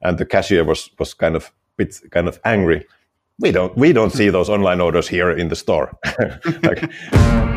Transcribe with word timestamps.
and 0.00 0.18
the 0.18 0.24
cashier 0.24 0.64
was 0.64 0.90
was 0.98 1.16
kind 1.16 1.36
of 1.36 1.52
bit 1.76 2.00
kind 2.10 2.28
of 2.28 2.40
angry. 2.44 2.86
We 3.38 3.52
don't 3.52 3.76
we 3.76 3.92
don't 3.92 4.12
see 4.12 4.30
those 4.30 4.50
online 4.50 4.80
orders 4.80 5.08
here 5.08 5.30
in 5.30 5.48
the 5.48 5.56
store. 5.56 5.98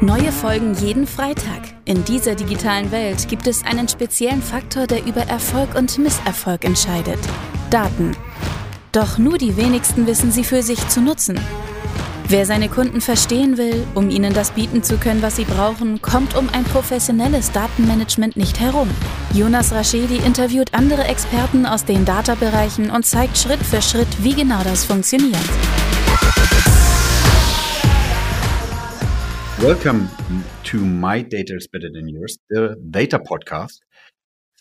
Neue 0.00 0.30
Folgen 0.30 0.74
jeden 0.74 1.06
Freitag. 1.06 1.74
In 1.84 2.04
dieser 2.04 2.34
digitalen 2.36 2.92
Welt 2.92 3.28
gibt 3.28 3.46
es 3.46 3.64
einen 3.64 3.88
speziellen 3.88 4.42
Faktor, 4.42 4.86
der 4.86 5.04
über 5.04 5.22
Erfolg 5.22 5.74
und 5.74 5.98
Misserfolg 5.98 6.64
entscheidet. 6.64 7.18
Daten. 7.70 8.16
Doch 8.92 9.18
nur 9.18 9.38
die 9.38 9.56
wenigsten 9.56 10.06
wissen 10.06 10.30
sie 10.30 10.44
für 10.44 10.62
sich 10.62 10.86
zu 10.88 11.00
nutzen. 11.00 11.38
Wer 12.30 12.44
seine 12.44 12.68
Kunden 12.68 13.00
verstehen 13.00 13.56
will, 13.56 13.86
um 13.94 14.10
ihnen 14.10 14.34
das 14.34 14.50
bieten 14.50 14.82
zu 14.82 14.98
können, 14.98 15.22
was 15.22 15.36
sie 15.36 15.46
brauchen, 15.46 16.02
kommt 16.02 16.36
um 16.36 16.50
ein 16.50 16.64
professionelles 16.64 17.52
Datenmanagement 17.52 18.36
nicht 18.36 18.60
herum. 18.60 18.90
Jonas 19.32 19.72
Raschedi 19.72 20.18
interviewt 20.18 20.74
andere 20.74 21.04
Experten 21.04 21.64
aus 21.64 21.86
den 21.86 22.04
Data-Bereichen 22.04 22.90
und 22.90 23.06
zeigt 23.06 23.38
Schritt 23.38 23.60
für 23.60 23.80
Schritt, 23.80 24.22
wie 24.22 24.34
genau 24.34 24.62
das 24.62 24.84
funktioniert. 24.84 25.40
Welcome 29.58 30.10
to 30.64 30.76
My 30.76 31.26
Data 31.26 31.54
is 31.54 31.66
Better 31.66 31.90
Than 31.90 32.08
Yours, 32.08 32.36
the 32.50 32.74
data 32.78 33.16
podcast. 33.16 33.80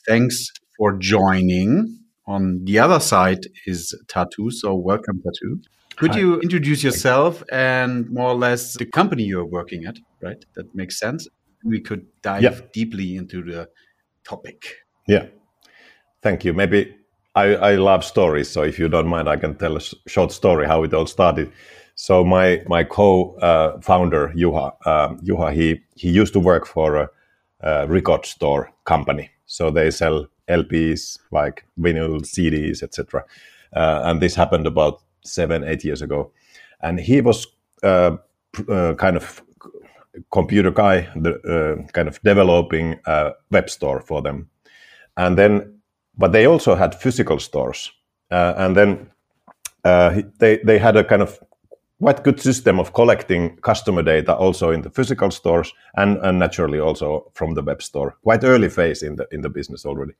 Thanks 0.05 0.53
for 0.77 0.97
joining. 0.97 2.05
On 2.25 2.61
the 2.65 2.79
other 2.79 3.01
side 3.01 3.45
is 3.65 3.93
Tatu. 4.07 4.51
So, 4.51 4.73
welcome, 4.73 5.21
Tatu. 5.21 5.59
Could 5.97 6.11
Hi. 6.11 6.19
you 6.19 6.39
introduce 6.41 6.83
yourself 6.83 7.43
and 7.51 8.07
more 8.11 8.29
or 8.29 8.35
less 8.35 8.77
the 8.77 8.85
company 8.85 9.23
you're 9.23 9.45
working 9.45 9.85
at, 9.85 9.97
right? 10.21 10.43
That 10.55 10.73
makes 10.75 10.99
sense. 10.99 11.27
We 11.63 11.81
could 11.81 12.05
dive 12.21 12.43
yeah. 12.43 12.59
deeply 12.71 13.15
into 13.15 13.43
the 13.43 13.67
topic. 14.23 14.75
Yeah. 15.07 15.25
Thank 16.21 16.45
you. 16.45 16.53
Maybe 16.53 16.95
I, 17.33 17.55
I 17.55 17.75
love 17.75 18.03
stories. 18.03 18.49
So 18.49 18.61
if 18.61 18.77
you 18.77 18.87
don't 18.89 19.07
mind, 19.07 19.27
I 19.27 19.37
can 19.37 19.55
tell 19.55 19.75
a 19.75 19.81
short 20.07 20.31
story 20.31 20.67
how 20.67 20.83
it 20.83 20.93
all 20.93 21.07
started. 21.07 21.51
So 21.95 22.23
my 22.23 22.63
my 22.67 22.83
co-founder 22.83 24.29
uh, 24.29 24.33
Juha, 24.33 24.71
uh, 24.85 25.09
Juha, 25.27 25.51
he 25.51 25.81
he 25.95 26.09
used 26.09 26.33
to 26.33 26.39
work 26.39 26.67
for 26.67 26.95
a, 26.95 27.09
a, 27.61 27.87
record 27.87 28.25
store 28.27 28.71
company. 28.85 29.31
So 29.47 29.71
they 29.71 29.89
sell 29.89 30.27
LPs 30.47 31.17
like 31.31 31.65
vinyl, 31.79 32.21
CDs, 32.21 32.83
etc. 32.83 33.23
Uh, 33.75 34.01
and 34.05 34.21
this 34.21 34.35
happened 34.35 34.67
about 34.67 35.01
seven, 35.23 35.63
eight 35.63 35.83
years 35.83 36.01
ago. 36.01 36.31
And 36.81 36.99
he 36.99 37.21
was 37.21 37.47
uh, 37.83 38.17
uh, 38.69 38.93
kind 38.95 39.17
of 39.17 39.43
computer 40.31 40.71
guy, 40.71 41.09
the, 41.15 41.35
uh, 41.41 41.91
kind 41.91 42.07
of 42.07 42.21
developing 42.23 42.99
a 43.05 43.31
web 43.51 43.69
store 43.69 44.01
for 44.01 44.21
them. 44.21 44.49
And 45.15 45.37
then, 45.37 45.79
but 46.17 46.31
they 46.31 46.45
also 46.45 46.75
had 46.75 46.95
physical 46.95 47.39
stores. 47.39 47.91
Uh, 48.31 48.53
and 48.57 48.75
then 48.75 49.11
uh, 49.83 50.21
they, 50.39 50.57
they 50.57 50.77
had 50.77 50.97
a 50.97 51.03
kind 51.03 51.21
of 51.21 51.39
quite 51.99 52.23
good 52.23 52.39
system 52.39 52.79
of 52.79 52.93
collecting 52.93 53.57
customer 53.57 54.03
data 54.03 54.35
also 54.35 54.71
in 54.71 54.81
the 54.81 54.89
physical 54.89 55.31
stores 55.31 55.73
and, 55.95 56.17
and 56.17 56.39
naturally 56.39 56.79
also 56.79 57.31
from 57.33 57.53
the 57.55 57.63
web 57.63 57.81
store. 57.81 58.15
Quite 58.23 58.43
early 58.43 58.69
phase 58.69 59.01
in 59.03 59.15
the 59.15 59.27
in 59.31 59.41
the 59.41 59.49
business 59.49 59.85
already. 59.85 60.13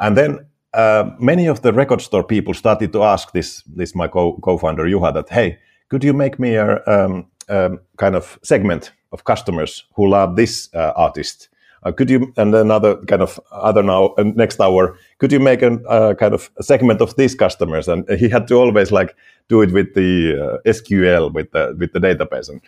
And 0.00 0.16
then 0.16 0.46
uh, 0.78 1.10
many 1.18 1.48
of 1.48 1.62
the 1.62 1.72
record 1.72 2.00
store 2.00 2.22
people 2.22 2.54
started 2.54 2.92
to 2.92 3.02
ask 3.02 3.32
this 3.32 3.62
this 3.76 3.94
my 3.94 4.08
co- 4.08 4.38
co-founder 4.42 4.84
Juha 4.84 5.12
that 5.12 5.28
hey 5.28 5.58
could 5.88 6.04
you 6.04 6.12
make 6.12 6.38
me 6.38 6.54
a 6.54 6.82
um, 6.86 7.26
um, 7.48 7.80
kind 7.96 8.14
of 8.14 8.38
segment 8.42 8.92
of 9.12 9.24
customers 9.24 9.84
who 9.94 10.08
love 10.08 10.36
this 10.36 10.68
uh, 10.74 10.92
artist? 10.96 11.48
Uh, 11.82 11.92
could 11.92 12.10
you 12.10 12.32
and 12.36 12.54
another 12.54 12.96
kind 13.06 13.22
of 13.22 13.40
other 13.50 13.82
now 13.82 14.14
uh, 14.18 14.22
next 14.22 14.60
hour 14.60 14.96
could 15.18 15.32
you 15.32 15.40
make 15.40 15.62
a 15.62 15.72
uh, 15.88 16.14
kind 16.14 16.34
of 16.34 16.50
a 16.58 16.62
segment 16.62 17.00
of 17.00 17.16
these 17.16 17.34
customers? 17.34 17.88
And 17.88 18.08
he 18.18 18.28
had 18.28 18.46
to 18.48 18.54
always 18.54 18.92
like 18.92 19.16
do 19.48 19.62
it 19.62 19.72
with 19.72 19.94
the 19.94 20.60
uh, 20.64 20.70
sql 20.70 21.32
with 21.32 21.50
the 21.52 21.74
with 21.78 21.92
the 21.92 22.00
database. 22.00 22.48
And 22.48 22.60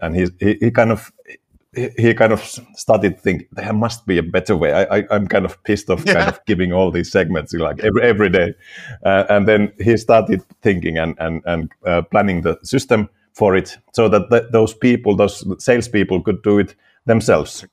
and 0.00 0.16
he, 0.16 0.28
he, 0.38 0.58
he 0.60 0.70
kind 0.70 0.92
of 0.92 1.12
he 1.74 2.14
kind 2.14 2.32
of 2.32 2.40
started 2.74 3.16
to 3.16 3.20
think 3.20 3.46
there 3.52 3.72
must 3.72 4.06
be 4.06 4.16
a 4.18 4.22
better 4.22 4.56
way. 4.56 4.72
I, 4.72 4.98
I, 4.98 5.16
am 5.16 5.28
kind 5.28 5.44
of 5.44 5.62
pissed 5.64 5.90
off, 5.90 6.02
yeah. 6.06 6.14
kind 6.14 6.28
of 6.28 6.44
giving 6.46 6.72
all 6.72 6.90
these 6.90 7.10
segments 7.10 7.52
like 7.52 7.80
every 7.80 8.02
every 8.02 8.30
day, 8.30 8.54
uh, 9.04 9.24
and 9.28 9.46
then 9.46 9.72
he 9.78 9.96
started 9.96 10.42
thinking 10.62 10.96
and 10.96 11.14
and 11.18 11.42
and 11.44 11.70
uh, 11.84 12.02
planning 12.02 12.42
the 12.42 12.58
system 12.62 13.08
for 13.34 13.54
it 13.54 13.76
so 13.92 14.08
that 14.08 14.30
th- 14.30 14.50
those 14.50 14.72
people, 14.74 15.14
those 15.14 15.44
salespeople, 15.62 16.22
could 16.22 16.42
do 16.42 16.58
it 16.58 16.74
themselves, 17.04 17.66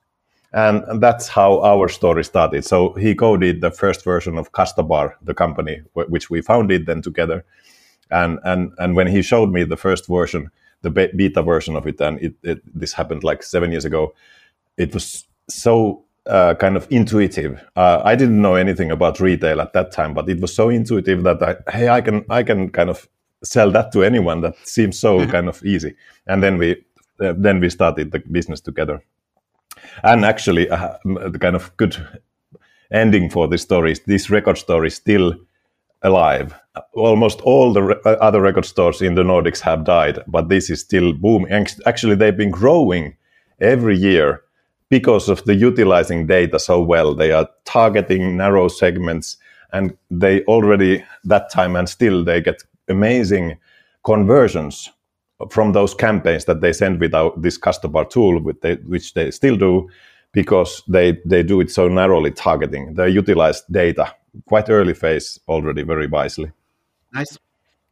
and, 0.52 0.84
and, 0.84 1.02
that's 1.02 1.28
how 1.28 1.60
our 1.62 1.88
story 1.88 2.22
started. 2.22 2.64
So 2.64 2.92
he 2.92 3.14
coded 3.14 3.62
the 3.62 3.70
first 3.70 4.04
version 4.04 4.36
of 4.36 4.52
Custobar, 4.52 5.16
the 5.22 5.34
company 5.34 5.80
w- 5.94 6.10
which 6.10 6.28
we 6.28 6.42
founded 6.42 6.84
then 6.84 7.00
together, 7.00 7.46
and 8.10 8.38
and 8.44 8.72
and 8.76 8.94
when 8.94 9.06
he 9.06 9.22
showed 9.22 9.50
me 9.50 9.64
the 9.64 9.78
first 9.78 10.06
version 10.06 10.50
the 10.86 11.10
beta 11.14 11.42
version 11.42 11.76
of 11.76 11.86
it, 11.86 12.00
and 12.00 12.20
it, 12.20 12.34
it, 12.42 12.80
this 12.80 12.92
happened 12.92 13.24
like 13.24 13.42
seven 13.42 13.70
years 13.70 13.84
ago. 13.84 14.14
It 14.76 14.94
was 14.94 15.26
so 15.48 16.04
uh, 16.26 16.54
kind 16.54 16.76
of 16.76 16.86
intuitive. 16.90 17.60
Uh, 17.76 18.02
I 18.04 18.16
didn't 18.16 18.40
know 18.40 18.54
anything 18.54 18.90
about 18.90 19.20
retail 19.20 19.60
at 19.60 19.72
that 19.72 19.92
time, 19.92 20.14
but 20.14 20.28
it 20.28 20.40
was 20.40 20.54
so 20.54 20.68
intuitive 20.68 21.22
that 21.24 21.42
I, 21.42 21.70
hey, 21.70 21.88
I 21.88 22.00
can 22.00 22.24
I 22.30 22.42
can 22.42 22.70
kind 22.70 22.90
of 22.90 23.08
sell 23.42 23.70
that 23.72 23.92
to 23.92 24.02
anyone. 24.02 24.40
That 24.40 24.56
seems 24.64 24.98
so 24.98 25.18
mm-hmm. 25.18 25.30
kind 25.30 25.48
of 25.48 25.64
easy. 25.64 25.94
And 26.26 26.42
then 26.42 26.58
we 26.58 26.84
uh, 27.20 27.34
then 27.36 27.60
we 27.60 27.70
started 27.70 28.12
the 28.12 28.18
business 28.18 28.60
together. 28.60 29.02
And 30.02 30.24
actually, 30.24 30.68
uh, 30.68 30.94
the 31.04 31.38
kind 31.40 31.56
of 31.56 31.76
good 31.76 31.96
ending 32.90 33.30
for 33.30 33.48
this 33.48 33.62
story 33.62 33.92
is 33.92 34.00
this 34.00 34.30
record 34.30 34.58
store 34.58 34.86
is 34.86 34.94
still 34.94 35.34
alive. 36.02 36.54
Almost 36.94 37.40
all 37.40 37.72
the 37.72 37.82
re- 37.82 38.00
uh, 38.04 38.10
other 38.20 38.40
record 38.40 38.64
stores 38.64 39.02
in 39.02 39.14
the 39.14 39.22
Nordics 39.22 39.60
have 39.60 39.84
died, 39.84 40.22
but 40.26 40.48
this 40.48 40.70
is 40.70 40.80
still 40.80 41.12
booming. 41.12 41.66
Actually, 41.86 42.16
they've 42.16 42.36
been 42.36 42.50
growing 42.50 43.16
every 43.60 43.96
year 43.96 44.42
because 44.88 45.28
of 45.28 45.44
the 45.44 45.54
utilizing 45.54 46.26
data 46.26 46.58
so 46.58 46.80
well. 46.80 47.14
They 47.14 47.32
are 47.32 47.48
targeting 47.64 48.36
narrow 48.36 48.68
segments, 48.68 49.36
and 49.72 49.96
they 50.10 50.42
already 50.44 51.04
that 51.24 51.50
time 51.50 51.76
and 51.76 51.88
still 51.88 52.24
they 52.24 52.40
get 52.40 52.62
amazing 52.88 53.58
conversions 54.04 54.90
from 55.50 55.72
those 55.72 55.94
campaigns 55.94 56.44
that 56.46 56.60
they 56.60 56.72
send 56.72 57.00
without 57.00 57.42
this 57.42 57.58
customer 57.58 58.04
tool, 58.04 58.40
which 58.40 59.14
they 59.14 59.30
still 59.30 59.56
do 59.56 59.88
because 60.32 60.82
they, 60.88 61.18
they 61.24 61.42
do 61.42 61.60
it 61.60 61.70
so 61.70 61.88
narrowly 61.88 62.30
targeting. 62.30 62.94
They 62.94 63.08
utilize 63.08 63.62
data 63.70 64.14
quite 64.44 64.70
early 64.70 64.94
phase 64.94 65.40
already 65.48 65.82
very 65.82 66.06
wisely. 66.06 66.50
Nice. 67.12 67.38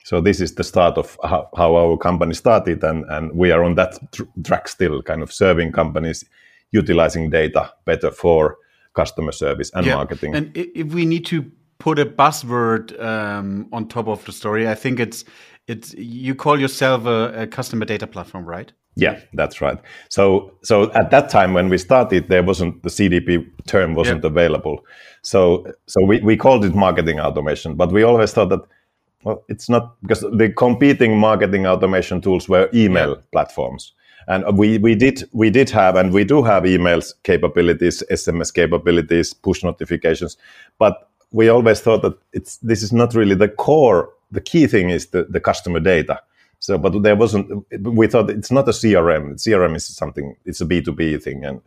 So 0.04 0.20
this 0.20 0.40
is 0.40 0.54
the 0.54 0.64
start 0.64 0.98
of 0.98 1.18
how, 1.24 1.48
how 1.56 1.76
our 1.76 1.96
company 1.96 2.34
started, 2.34 2.84
and, 2.84 3.04
and 3.08 3.32
we 3.32 3.50
are 3.52 3.64
on 3.64 3.74
that 3.76 3.98
tr- 4.12 4.24
track 4.44 4.68
still, 4.68 5.02
kind 5.02 5.22
of 5.22 5.32
serving 5.32 5.72
companies 5.72 6.24
utilizing 6.72 7.30
data 7.30 7.72
better 7.84 8.10
for 8.10 8.58
customer 8.92 9.32
service 9.32 9.70
and 9.74 9.86
yeah. 9.86 9.94
marketing. 9.94 10.34
And 10.34 10.50
if 10.54 10.92
we 10.92 11.06
need 11.06 11.24
to 11.26 11.50
put 11.78 11.98
a 11.98 12.06
buzzword 12.06 13.00
um, 13.02 13.68
on 13.72 13.88
top 13.88 14.08
of 14.08 14.24
the 14.24 14.32
story, 14.32 14.68
I 14.68 14.74
think 14.74 15.00
it's 15.00 15.24
it's 15.66 15.94
you 15.94 16.34
call 16.34 16.60
yourself 16.60 17.06
a, 17.06 17.42
a 17.42 17.46
customer 17.46 17.86
data 17.86 18.06
platform, 18.06 18.44
right? 18.44 18.72
Yeah, 18.96 19.20
that's 19.32 19.60
right. 19.60 19.78
So 20.08 20.52
so 20.62 20.92
at 20.92 21.10
that 21.10 21.28
time 21.28 21.52
when 21.52 21.68
we 21.68 21.78
started, 21.78 22.28
there 22.28 22.42
wasn't 22.42 22.82
the 22.82 22.90
CDP 22.90 23.46
term 23.66 23.94
wasn't 23.94 24.22
yeah. 24.22 24.30
available. 24.30 24.84
So 25.22 25.66
so 25.86 26.04
we, 26.04 26.20
we 26.20 26.36
called 26.36 26.64
it 26.64 26.74
marketing 26.74 27.18
automation, 27.18 27.74
but 27.74 27.92
we 27.92 28.04
always 28.04 28.32
thought 28.32 28.50
that 28.50 28.60
well, 29.24 29.42
it's 29.48 29.68
not 29.68 30.00
because 30.02 30.20
the 30.20 30.52
competing 30.56 31.18
marketing 31.18 31.66
automation 31.66 32.20
tools 32.20 32.48
were 32.48 32.68
email 32.72 33.10
yeah. 33.10 33.22
platforms. 33.32 33.92
And 34.26 34.56
we, 34.56 34.78
we 34.78 34.94
did 34.94 35.28
we 35.32 35.50
did 35.50 35.68
have 35.70 35.96
and 35.96 36.12
we 36.12 36.24
do 36.24 36.42
have 36.42 36.62
emails 36.62 37.12
capabilities, 37.24 38.02
SMS 38.10 38.54
capabilities, 38.54 39.34
push 39.34 39.62
notifications, 39.62 40.36
but 40.78 41.10
we 41.30 41.48
always 41.48 41.80
thought 41.80 42.02
that 42.02 42.16
it's 42.32 42.58
this 42.58 42.82
is 42.82 42.92
not 42.92 43.14
really 43.14 43.34
the 43.34 43.48
core. 43.48 44.10
The 44.30 44.40
key 44.40 44.66
thing 44.66 44.90
is 44.90 45.08
the, 45.08 45.24
the 45.24 45.40
customer 45.40 45.80
data 45.80 46.20
so, 46.58 46.78
but 46.78 47.02
there 47.02 47.16
wasn't. 47.16 47.66
We 47.80 48.06
thought 48.06 48.30
it's 48.30 48.50
not 48.50 48.68
a 48.68 48.72
CRM. 48.72 49.34
CRM 49.34 49.76
is 49.76 49.86
something. 49.86 50.36
It's 50.44 50.60
a 50.60 50.64
B 50.64 50.80
two 50.82 50.92
B 50.92 51.18
thing, 51.18 51.44
and. 51.44 51.60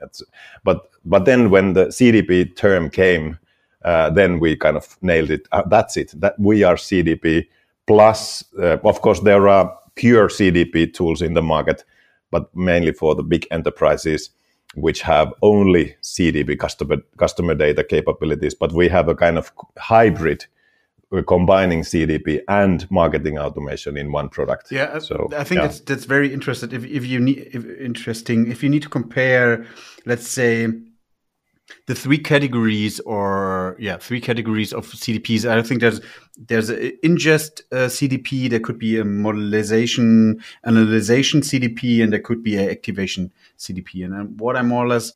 But 0.63 0.89
but 1.06 1.25
then 1.25 1.50
when 1.50 1.74
the 1.74 1.88
CDP 1.88 2.56
term 2.56 2.89
came, 2.89 3.38
uh, 3.86 4.10
then 4.10 4.39
we 4.39 4.56
kind 4.56 4.78
of 4.78 4.98
nailed 5.01 5.30
it. 5.30 5.48
Uh, 5.51 5.63
that's 5.68 5.98
it. 5.98 6.13
That 6.19 6.39
we 6.39 6.63
are 6.63 6.75
CDP 6.75 7.48
plus. 7.86 8.44
Uh, 8.57 8.78
of 8.84 9.01
course, 9.01 9.19
there 9.22 9.48
are 9.48 9.78
pure 9.95 10.30
CDP 10.30 10.94
tools 10.94 11.22
in 11.22 11.33
the 11.33 11.42
market, 11.42 11.83
but 12.31 12.56
mainly 12.56 12.92
for 12.92 13.16
the 13.16 13.24
big 13.24 13.48
enterprises 13.51 14.30
which 14.75 15.01
have 15.01 15.33
only 15.42 15.95
CDP 16.04 16.57
customer 16.60 16.98
customer 17.18 17.56
data 17.56 17.83
capabilities. 17.83 18.54
But 18.54 18.74
we 18.74 18.90
have 18.90 19.07
a 19.07 19.16
kind 19.16 19.38
of 19.38 19.51
hybrid 19.78 20.45
combining 21.25 21.81
CDP 21.81 22.42
and 22.48 22.89
marketing 22.92 23.38
automation 23.38 23.98
in 23.98 24.12
one 24.12 24.30
product. 24.30 24.71
Yeah, 24.71 25.00
so 25.00 25.30
I 25.36 25.44
think 25.44 25.59
yeah. 25.59 25.68
that's 25.68 25.80
that's 25.81 26.06
very 26.06 26.33
interesting. 26.33 26.71
If 26.71 26.86
if 26.86 27.06
you 27.06 27.19
need 27.19 27.50
if, 27.54 27.65
interesting, 27.80 28.51
if 28.51 28.62
you 28.63 28.69
need 28.69 28.81
to 28.83 28.89
compare, 28.89 29.65
let's 30.06 30.27
say, 30.27 30.68
the 31.86 31.95
three 31.95 32.18
categories 32.18 33.00
or 33.01 33.75
yeah 33.80 33.98
three 33.98 34.21
categories 34.21 34.71
of 34.71 34.88
cdps 34.88 35.50
i 35.50 35.54
don't 35.54 35.68
think 35.68 35.81
there's 35.81 36.00
there's 36.38 36.69
an 36.69 36.94
ingest 37.04 37.62
uh, 37.74 37.88
cdp 37.88 38.50
there 38.50 38.59
could 38.62 38.80
be 38.80 38.98
a 38.98 39.04
modelization 39.04 40.42
analyzation 40.63 41.42
cdp 41.42 42.01
and 42.01 42.13
there 42.13 42.21
could 42.21 42.42
be 42.42 42.56
an 42.56 42.69
activation 42.69 43.33
cdp 43.57 44.06
and 44.06 44.39
what 44.39 44.56
i 44.56 44.62
more 44.62 44.86
or 44.86 44.88
less 44.88 45.12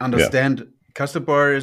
understand 0.00 0.58
yeah. 0.58 0.64
Custobar 0.94 1.54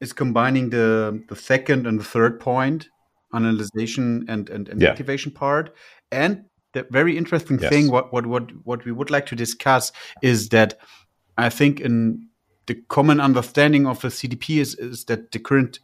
is 0.00 0.12
combining 0.12 0.70
the 0.70 1.22
the 1.28 1.36
second 1.36 1.86
and 1.86 1.98
the 1.98 2.04
third 2.04 2.40
point 2.40 2.88
analyzation 3.32 4.24
and 4.28 4.50
and, 4.50 4.68
and 4.68 4.80
yeah. 4.80 4.88
activation 4.88 5.32
part 5.32 5.74
and 6.12 6.44
the 6.72 6.86
very 6.90 7.16
interesting 7.16 7.58
yes. 7.58 7.70
thing 7.70 7.90
what, 7.90 8.12
what 8.12 8.26
what 8.26 8.50
what 8.64 8.84
we 8.84 8.92
would 8.92 9.10
like 9.10 9.26
to 9.26 9.36
discuss 9.36 9.92
is 10.22 10.48
that 10.48 10.78
i 11.38 11.48
think 11.48 11.80
in 11.80 12.28
the 12.66 12.74
common 12.88 13.20
understanding 13.20 13.86
of 13.86 14.00
the 14.00 14.08
CDP 14.08 14.60
is, 14.60 14.74
is 14.76 15.04
that 15.04 15.32
the 15.32 15.38
current 15.38 15.80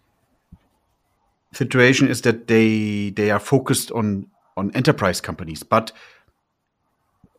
situation 1.52 2.08
is 2.08 2.22
that 2.22 2.46
they 2.46 3.10
they 3.10 3.30
are 3.30 3.40
focused 3.40 3.90
on 3.92 4.26
on 4.56 4.70
enterprise 4.74 5.20
companies. 5.20 5.62
But 5.62 5.92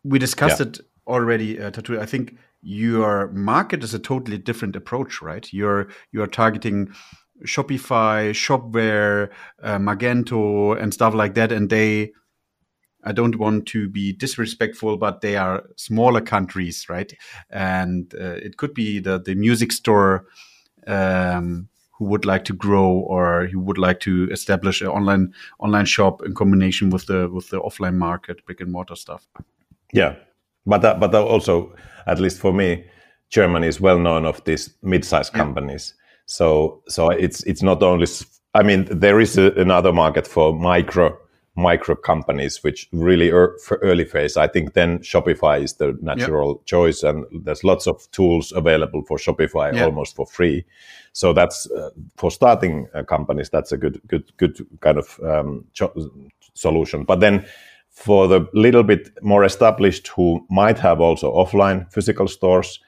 we 0.03 0.19
discussed 0.19 0.59
yeah. 0.59 0.67
it 0.67 0.79
already, 1.07 1.59
uh, 1.59 1.71
Tatu. 1.71 1.99
I 1.99 2.05
think 2.05 2.37
your 2.61 3.31
market 3.31 3.83
is 3.83 3.93
a 3.93 3.99
totally 3.99 4.37
different 4.37 4.75
approach, 4.75 5.21
right? 5.21 5.51
You're 5.51 5.89
you 6.11 6.21
are 6.21 6.27
targeting 6.27 6.93
Shopify, 7.45 8.31
Shopware, 8.31 9.29
uh, 9.63 9.77
Magento, 9.77 10.79
and 10.79 10.93
stuff 10.93 11.13
like 11.13 11.33
that, 11.35 11.51
and 11.51 11.69
they 11.69 12.11
I 13.03 13.11
don't 13.11 13.37
want 13.37 13.65
to 13.67 13.89
be 13.89 14.13
disrespectful, 14.13 14.97
but 14.97 15.21
they 15.21 15.35
are 15.35 15.63
smaller 15.75 16.21
countries, 16.21 16.87
right? 16.87 17.11
And 17.49 18.13
uh, 18.13 18.35
it 18.35 18.57
could 18.57 18.73
be 18.73 18.99
the 18.99 19.19
the 19.19 19.35
music 19.35 19.71
store 19.71 20.25
um, 20.87 21.67
who 21.97 22.05
would 22.05 22.25
like 22.25 22.45
to 22.45 22.53
grow 22.53 22.91
or 22.91 23.47
who 23.47 23.59
would 23.59 23.77
like 23.77 23.99
to 24.01 24.29
establish 24.31 24.81
an 24.81 24.87
online 24.87 25.33
online 25.59 25.85
shop 25.85 26.21
in 26.23 26.35
combination 26.35 26.89
with 26.89 27.07
the 27.07 27.29
with 27.29 27.49
the 27.49 27.59
offline 27.59 27.95
market, 27.95 28.45
brick 28.45 28.61
and 28.61 28.71
mortar 28.71 28.95
stuff. 28.95 29.27
Yeah, 29.93 30.15
but 30.65 30.81
that, 30.81 30.99
but 30.99 31.13
also, 31.15 31.73
at 32.07 32.19
least 32.19 32.39
for 32.39 32.53
me, 32.53 32.85
Germany 33.29 33.67
is 33.67 33.79
well 33.79 33.99
known 33.99 34.25
of 34.25 34.43
these 34.43 34.73
mid-sized 34.81 35.33
yeah. 35.33 35.39
companies. 35.39 35.93
So 36.25 36.81
so 36.87 37.09
it's 37.09 37.43
it's 37.43 37.63
not 37.63 37.83
only. 37.83 38.07
I 38.53 38.63
mean, 38.63 38.85
there 38.91 39.21
is 39.21 39.37
a, 39.37 39.51
another 39.53 39.93
market 39.93 40.27
for 40.27 40.53
micro 40.53 41.17
micro 41.55 41.95
companies, 41.95 42.63
which 42.63 42.87
really 42.91 43.29
er, 43.29 43.57
for 43.63 43.77
early 43.77 44.05
phase, 44.05 44.37
I 44.37 44.47
think 44.47 44.73
then 44.73 44.99
Shopify 44.99 45.61
is 45.61 45.73
the 45.73 45.97
natural 46.01 46.55
yep. 46.57 46.65
choice, 46.65 47.03
and 47.03 47.25
there's 47.43 47.63
lots 47.63 47.87
of 47.87 48.09
tools 48.11 48.51
available 48.53 49.03
for 49.03 49.17
Shopify 49.17 49.73
yep. 49.73 49.85
almost 49.85 50.15
for 50.15 50.25
free. 50.25 50.65
So 51.13 51.33
that's 51.33 51.69
uh, 51.71 51.89
for 52.15 52.31
starting 52.31 52.87
uh, 52.93 53.03
companies. 53.03 53.49
That's 53.49 53.71
a 53.71 53.77
good, 53.77 54.01
good, 54.07 54.31
good 54.37 54.65
kind 54.79 54.97
of 54.97 55.19
um, 55.23 55.65
solution. 56.53 57.03
But 57.03 57.19
then 57.19 57.45
for 57.91 58.27
the 58.27 58.47
little 58.53 58.83
bit 58.83 59.09
more 59.21 59.43
established 59.43 60.07
who 60.07 60.45
might 60.49 60.79
have 60.79 60.99
also 60.99 61.31
offline 61.33 61.91
physical 61.91 62.27
stores, 62.27 62.79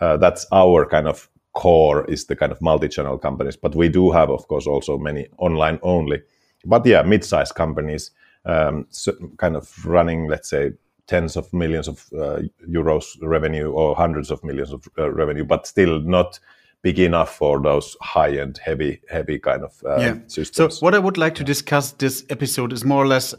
uh, 0.00 0.16
that's 0.16 0.46
our 0.52 0.86
kind 0.86 1.08
of 1.08 1.28
core 1.52 2.04
is 2.08 2.26
the 2.26 2.36
kind 2.36 2.52
of 2.52 2.62
multi-channel 2.62 3.18
companies. 3.18 3.56
But 3.56 3.74
we 3.74 3.88
do 3.88 4.10
have, 4.12 4.30
of 4.30 4.46
course, 4.46 4.66
also 4.66 4.96
many 4.96 5.26
online 5.38 5.78
only 5.82 6.22
but 6.64 6.84
yeah, 6.86 7.02
mid-sized 7.02 7.54
companies 7.54 8.10
um, 8.44 8.86
so 8.90 9.12
kind 9.36 9.56
of 9.56 9.84
running, 9.84 10.28
let's 10.28 10.48
say, 10.48 10.72
tens 11.06 11.36
of 11.36 11.52
millions 11.52 11.88
of 11.88 12.06
uh, 12.14 12.40
euros 12.68 13.04
revenue 13.20 13.70
or 13.70 13.94
hundreds 13.94 14.30
of 14.30 14.42
millions 14.44 14.72
of 14.72 14.88
uh, 14.96 15.10
revenue, 15.10 15.44
but 15.44 15.66
still 15.66 16.00
not 16.00 16.38
big 16.82 16.98
enough 16.98 17.34
for 17.34 17.60
those 17.60 17.96
high-end, 18.00 18.58
heavy, 18.64 19.00
heavy 19.10 19.38
kind 19.38 19.62
of 19.62 19.82
uh, 19.84 19.96
yeah. 19.96 20.14
systems. 20.28 20.78
So, 20.78 20.84
what 20.84 20.94
I 20.94 20.98
would 20.98 21.18
like 21.18 21.34
to 21.34 21.44
discuss 21.44 21.92
this 21.92 22.24
episode 22.30 22.72
is 22.72 22.84
more 22.84 23.02
or 23.02 23.06
less 23.06 23.34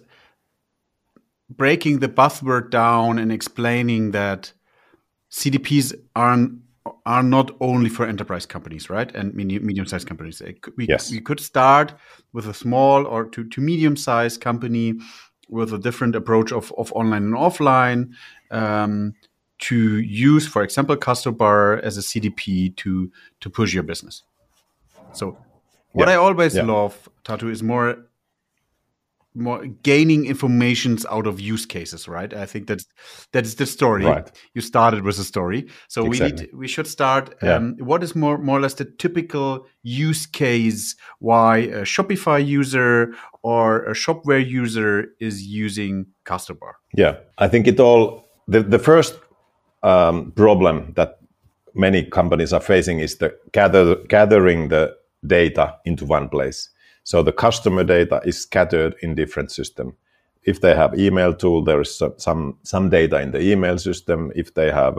breaking 1.57 1.99
the 1.99 2.07
buzzword 2.07 2.69
down 2.69 3.19
and 3.19 3.31
explaining 3.31 4.11
that 4.11 4.53
CDPs 5.31 5.93
aren't 6.15 6.61
are 7.05 7.23
not 7.23 7.55
only 7.59 7.89
for 7.89 8.07
enterprise 8.07 8.45
companies, 8.45 8.89
right? 8.89 9.13
And 9.15 9.33
medium-sized 9.35 10.07
companies. 10.07 10.41
We, 10.77 10.87
yes. 10.87 11.11
we 11.11 11.21
could 11.21 11.39
start 11.39 11.93
with 12.33 12.47
a 12.47 12.53
small 12.53 13.05
or 13.05 13.25
to, 13.25 13.47
to 13.47 13.61
medium-sized 13.61 14.41
company 14.41 14.95
with 15.47 15.73
a 15.73 15.77
different 15.77 16.15
approach 16.15 16.51
of, 16.51 16.73
of 16.77 16.91
online 16.93 17.23
and 17.23 17.33
offline 17.35 18.11
um, 18.49 19.13
to 19.59 19.99
use, 19.99 20.47
for 20.47 20.63
example, 20.63 20.95
Custobar 20.97 21.77
as 21.77 21.97
a 21.97 22.01
CDP 22.01 22.75
to 22.77 23.11
to 23.41 23.49
push 23.49 23.73
your 23.73 23.83
business. 23.83 24.23
So, 25.13 25.37
what 25.91 26.07
yeah. 26.07 26.15
I 26.15 26.17
always 26.17 26.55
yeah. 26.55 26.63
love, 26.63 27.09
Tatu, 27.23 27.49
is 27.49 27.61
more 27.61 28.05
more 29.33 29.65
gaining 29.83 30.25
informations 30.25 31.05
out 31.09 31.25
of 31.25 31.39
use 31.39 31.65
cases 31.65 32.07
right 32.07 32.33
i 32.33 32.45
think 32.45 32.67
that's 32.67 32.85
that's 33.31 33.55
the 33.55 33.65
story 33.65 34.05
right. 34.05 34.31
you 34.53 34.61
started 34.61 35.03
with 35.03 35.17
a 35.19 35.23
story 35.23 35.67
so 35.87 36.05
exactly. 36.05 36.31
we 36.31 36.41
need 36.41 36.57
we 36.57 36.67
should 36.67 36.87
start 36.87 37.33
yeah. 37.41 37.55
um, 37.55 37.75
what 37.79 38.03
is 38.03 38.15
more 38.15 38.37
more 38.37 38.57
or 38.57 38.61
less 38.61 38.73
the 38.73 38.85
typical 38.85 39.65
use 39.83 40.25
case 40.25 40.95
why 41.19 41.57
a 41.57 41.81
shopify 41.83 42.45
user 42.45 43.13
or 43.41 43.83
a 43.85 43.93
shopware 43.93 44.45
user 44.45 45.07
is 45.19 45.43
using 45.43 46.05
Custobar 46.25 46.75
yeah 46.93 47.15
i 47.37 47.47
think 47.47 47.67
it 47.67 47.79
all 47.79 48.27
the, 48.47 48.61
the 48.61 48.79
first 48.79 49.17
um, 49.83 50.31
problem 50.31 50.93
that 50.95 51.19
many 51.73 52.03
companies 52.03 52.51
are 52.53 52.59
facing 52.59 52.99
is 52.99 53.17
the 53.17 53.35
gather, 53.53 53.95
gathering 54.07 54.67
the 54.67 54.95
data 55.25 55.77
into 55.85 56.05
one 56.05 56.27
place 56.27 56.69
so 57.11 57.21
the 57.21 57.33
customer 57.33 57.83
data 57.83 58.21
is 58.23 58.41
scattered 58.41 58.95
in 59.01 59.15
different 59.15 59.51
systems. 59.51 59.93
If 60.43 60.61
they 60.61 60.73
have 60.73 60.97
email 60.97 61.33
tool, 61.33 61.61
there 61.61 61.81
is 61.81 62.01
some 62.17 62.57
some 62.63 62.89
data 62.89 63.19
in 63.19 63.31
the 63.31 63.41
email 63.51 63.77
system. 63.77 64.31
If 64.33 64.53
they 64.53 64.71
have 64.71 64.95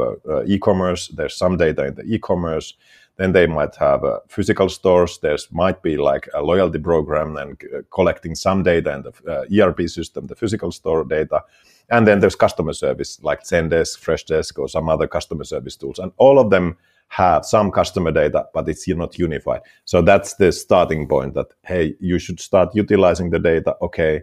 e-commerce, 0.47 1.09
there's 1.17 1.39
some 1.39 1.57
data 1.57 1.87
in 1.87 1.95
the 1.95 2.05
e-commerce. 2.15 2.75
Then 3.17 3.33
they 3.33 3.47
might 3.47 3.75
have 3.77 4.05
uh, 4.05 4.19
physical 4.29 4.69
stores. 4.69 5.21
There's 5.23 5.49
might 5.53 5.83
be 5.83 5.97
like 5.97 6.29
a 6.35 6.43
loyalty 6.43 6.79
program 6.79 7.37
and 7.39 7.51
uh, 7.65 7.81
collecting 7.91 8.35
some 8.35 8.63
data 8.63 8.91
in 8.97 9.03
the 9.07 9.13
uh, 9.33 9.67
ERP 9.67 9.81
system, 9.89 10.27
the 10.27 10.37
physical 10.37 10.71
store 10.71 11.05
data. 11.05 11.41
And 11.89 12.07
then 12.07 12.21
there's 12.21 12.37
customer 12.37 12.75
service 12.75 13.23
like 13.23 13.43
Zendesk, 13.43 13.99
Freshdesk, 14.05 14.59
or 14.59 14.69
some 14.69 14.91
other 14.91 15.09
customer 15.09 15.45
service 15.45 15.77
tools. 15.77 15.99
And 15.99 16.13
all 16.19 16.39
of 16.39 16.51
them 16.51 16.77
have 17.09 17.45
some 17.45 17.71
customer 17.71 18.11
data, 18.11 18.47
but 18.55 18.69
it's 18.69 18.89
not 18.89 19.19
unified. 19.19 19.61
So 19.85 20.01
that's 20.01 20.35
the 20.35 20.51
starting 20.51 21.07
point 21.07 21.35
that, 21.35 21.49
hey, 21.63 21.95
you 22.01 22.19
should 22.19 22.41
start 22.41 22.75
utilizing 22.75 23.31
the 23.31 23.39
data. 23.39 23.77
Okay, 23.83 24.23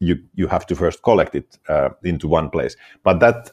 you, 0.00 0.16
you 0.34 0.46
have 0.46 0.66
to 0.66 0.74
first 0.74 1.02
collect 1.02 1.34
it 1.34 1.58
uh, 1.68 1.90
into 2.02 2.26
one 2.26 2.48
place. 2.48 2.76
But 3.02 3.20
that 3.20 3.50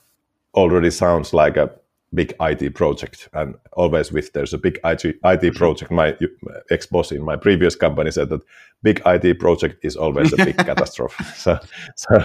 already 0.54 0.90
sounds 0.90 1.34
like 1.34 1.58
a 1.58 1.70
big 2.14 2.34
IT 2.42 2.74
project. 2.76 3.30
And 3.34 3.56
always 3.74 4.12
with 4.12 4.34
there's 4.34 4.54
a 4.54 4.58
big 4.58 4.80
IT, 4.84 5.18
IT 5.24 5.56
project, 5.56 5.92
my 5.92 6.16
ex-boss 6.70 7.12
in 7.12 7.24
my 7.24 7.36
previous 7.36 7.76
company 7.76 8.12
said 8.12 8.30
that 8.30 8.42
big 8.84 9.02
IT 9.06 9.40
project 9.40 9.84
is 9.84 9.96
always 9.96 10.34
a 10.34 10.38
big 10.38 10.58
catastrophe. 10.66 11.24
So, 11.36 11.60
so, 11.96 12.20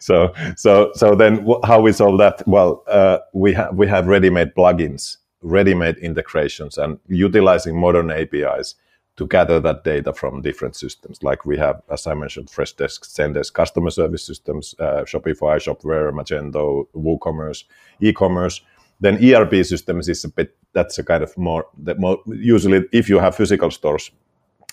so, 0.00 0.32
so, 0.56 0.92
so 0.94 1.14
then 1.14 1.46
how 1.64 1.80
we 1.80 1.92
solve 1.92 2.18
that? 2.18 2.46
Well, 2.46 2.84
uh, 2.88 3.18
we 3.34 3.52
have, 3.54 3.74
we 3.74 3.86
have 3.86 4.06
ready-made 4.06 4.54
plugins 4.54 5.18
ready-made 5.42 5.96
integrations 5.98 6.78
and 6.78 6.98
utilizing 7.08 7.78
modern 7.78 8.10
APIs 8.10 8.74
to 9.18 9.26
gather 9.26 9.58
that 9.60 9.82
data 9.82 10.12
from 10.12 10.42
different 10.42 10.76
systems. 10.76 11.22
Like 11.22 11.44
we 11.44 11.58
have, 11.58 11.82
as 11.90 12.06
I 12.06 12.14
mentioned, 12.14 12.48
Freshdesk, 12.48 13.00
Zendesk 13.00 13.52
customer 13.52 13.90
service 13.90 14.24
systems, 14.24 14.74
uh, 14.78 15.02
Shopify, 15.04 15.58
Shopware, 15.58 16.12
Magento, 16.12 16.86
WooCommerce, 16.94 17.64
e-commerce. 18.00 18.60
Then 19.00 19.22
ERP 19.22 19.64
systems 19.64 20.08
is 20.08 20.24
a 20.24 20.28
bit, 20.28 20.56
that's 20.72 20.98
a 20.98 21.04
kind 21.04 21.24
of 21.24 21.36
more, 21.36 21.66
more 21.98 22.18
usually 22.26 22.84
if 22.92 23.08
you 23.08 23.18
have 23.18 23.34
physical 23.34 23.72
stores, 23.72 24.10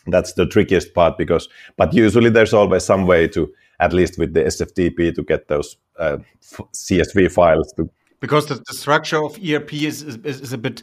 that's 0.08 0.34
the 0.34 0.46
trickiest 0.46 0.94
part 0.94 1.18
because, 1.18 1.50
but 1.76 1.94
usually 1.94 2.30
there's 2.30 2.54
always 2.54 2.86
some 2.86 3.08
way 3.08 3.28
to, 3.30 3.52
at 3.80 3.94
least 3.94 4.20
with 4.20 4.34
the 4.36 4.44
SFTP, 4.44 5.16
to 5.16 5.24
get 5.24 5.48
those 5.48 5.78
uh, 5.98 6.18
CSV 6.44 7.32
files 7.32 7.74
to 7.74 7.90
because 8.26 8.48
the, 8.48 8.56
the 8.56 8.74
structure 8.74 9.24
of 9.24 9.38
ERP 9.38 9.72
is, 9.74 10.02
is, 10.02 10.18
is 10.42 10.52
a 10.52 10.58
bit 10.58 10.82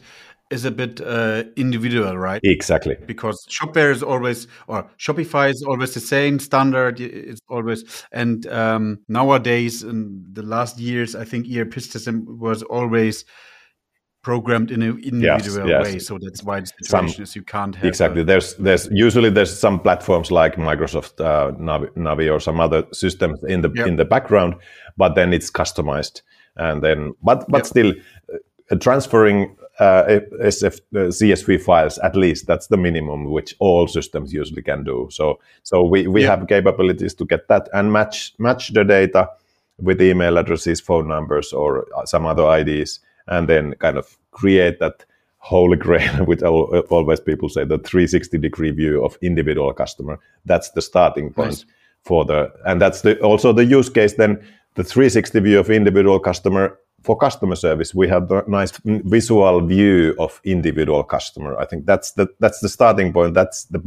is 0.49 0.63
a 0.63 0.71
bit 0.71 1.01
uh, 1.01 1.43
individual, 1.57 2.17
right? 2.17 2.39
Exactly. 2.43 2.95
Because 3.05 3.45
Shopware 3.49 3.91
is 3.91 4.01
always, 4.01 4.47
or 4.67 4.89
Shopify 4.97 5.49
is 5.49 5.61
always 5.67 5.93
the 5.93 5.99
same 5.99 6.39
standard. 6.39 7.01
It's 7.01 7.41
always, 7.49 8.05
and 8.13 8.47
um, 8.47 8.99
nowadays 9.09 9.83
in 9.83 10.23
the 10.31 10.43
last 10.43 10.79
years, 10.79 11.15
I 11.15 11.25
think 11.25 11.47
ERP 11.53 11.73
system 11.81 12.39
was 12.39 12.63
always 12.63 13.25
programmed 14.21 14.71
in 14.71 14.81
an 14.83 15.01
individual 15.03 15.67
yes, 15.67 15.83
yes. 15.83 15.83
way. 15.83 15.99
So 15.99 16.17
that's 16.21 16.43
why 16.43 16.61
the 16.61 16.67
situation 16.81 17.15
some, 17.15 17.23
is 17.23 17.35
you 17.35 17.43
can't 17.43 17.75
have 17.75 17.85
exactly. 17.85 18.21
A, 18.21 18.23
there's 18.23 18.55
there's 18.55 18.87
usually 18.91 19.31
there's 19.31 19.57
some 19.59 19.81
platforms 19.81 20.31
like 20.31 20.55
Microsoft 20.55 21.19
uh, 21.19 21.51
Navi, 21.57 21.89
Navi, 21.97 22.31
or 22.33 22.39
some 22.39 22.61
other 22.61 22.85
systems 22.93 23.43
in 23.43 23.61
the 23.61 23.71
yep. 23.75 23.87
in 23.87 23.97
the 23.97 24.05
background, 24.05 24.55
but 24.95 25.15
then 25.15 25.33
it's 25.33 25.51
customized 25.51 26.21
and 26.57 26.83
then 26.83 27.13
but 27.23 27.45
but 27.49 27.59
yep. 27.59 27.65
still 27.65 27.93
uh, 28.71 28.75
transferring 28.75 29.55
uh, 29.79 30.19
SF, 30.41 30.79
uh, 30.95 31.09
CSV 31.09 31.61
files 31.61 31.97
at 31.99 32.15
least. 32.15 32.47
That's 32.47 32.67
the 32.67 32.77
minimum 32.77 33.31
which 33.31 33.55
all 33.59 33.87
systems 33.87 34.33
usually 34.33 34.61
can 34.61 34.83
do. 34.83 35.07
So 35.11 35.39
so 35.63 35.83
we, 35.83 36.07
we 36.07 36.21
yeah. 36.21 36.29
have 36.29 36.47
capabilities 36.47 37.13
to 37.15 37.25
get 37.25 37.47
that 37.47 37.69
and 37.73 37.91
match 37.91 38.33
match 38.37 38.73
the 38.73 38.83
data 38.83 39.29
with 39.79 40.01
email 40.01 40.37
addresses, 40.37 40.79
phone 40.79 41.07
numbers, 41.07 41.51
or 41.51 41.85
some 42.05 42.25
other 42.25 42.43
IDs, 42.57 42.99
and 43.27 43.47
then 43.49 43.73
kind 43.79 43.97
of 43.97 44.17
create 44.31 44.79
that 44.79 45.05
holy 45.37 45.77
grail, 45.85 46.25
which 46.25 46.41
always 46.41 47.19
people 47.19 47.49
say 47.49 47.65
the 47.65 47.79
360 47.79 48.37
degree 48.37 48.71
view 48.71 49.03
of 49.03 49.17
individual 49.21 49.73
customer. 49.73 50.19
That's 50.45 50.71
the 50.71 50.81
starting 50.81 51.33
point 51.33 51.49
nice. 51.49 51.65
for 52.03 52.23
the, 52.25 52.51
and 52.65 52.79
that's 52.79 53.01
the 53.01 53.19
also 53.21 53.51
the 53.53 53.65
use 53.65 53.89
case. 53.89 54.13
Then 54.13 54.45
the 54.75 54.83
360 54.83 55.39
view 55.39 55.59
of 55.59 55.69
individual 55.69 56.19
customer 56.19 56.77
for 57.03 57.17
customer 57.17 57.55
service, 57.55 57.93
we 57.93 58.07
have 58.07 58.29
the 58.29 58.43
nice 58.47 58.71
visual 58.85 59.61
view 59.65 60.15
of 60.19 60.39
individual 60.45 61.03
customer. 61.03 61.57
I 61.59 61.65
think 61.65 61.85
that's 61.85 62.13
the 62.13 62.27
that's 62.39 62.59
the 62.59 62.69
starting 62.69 63.11
point. 63.11 63.33
That's 63.33 63.65
the 63.65 63.79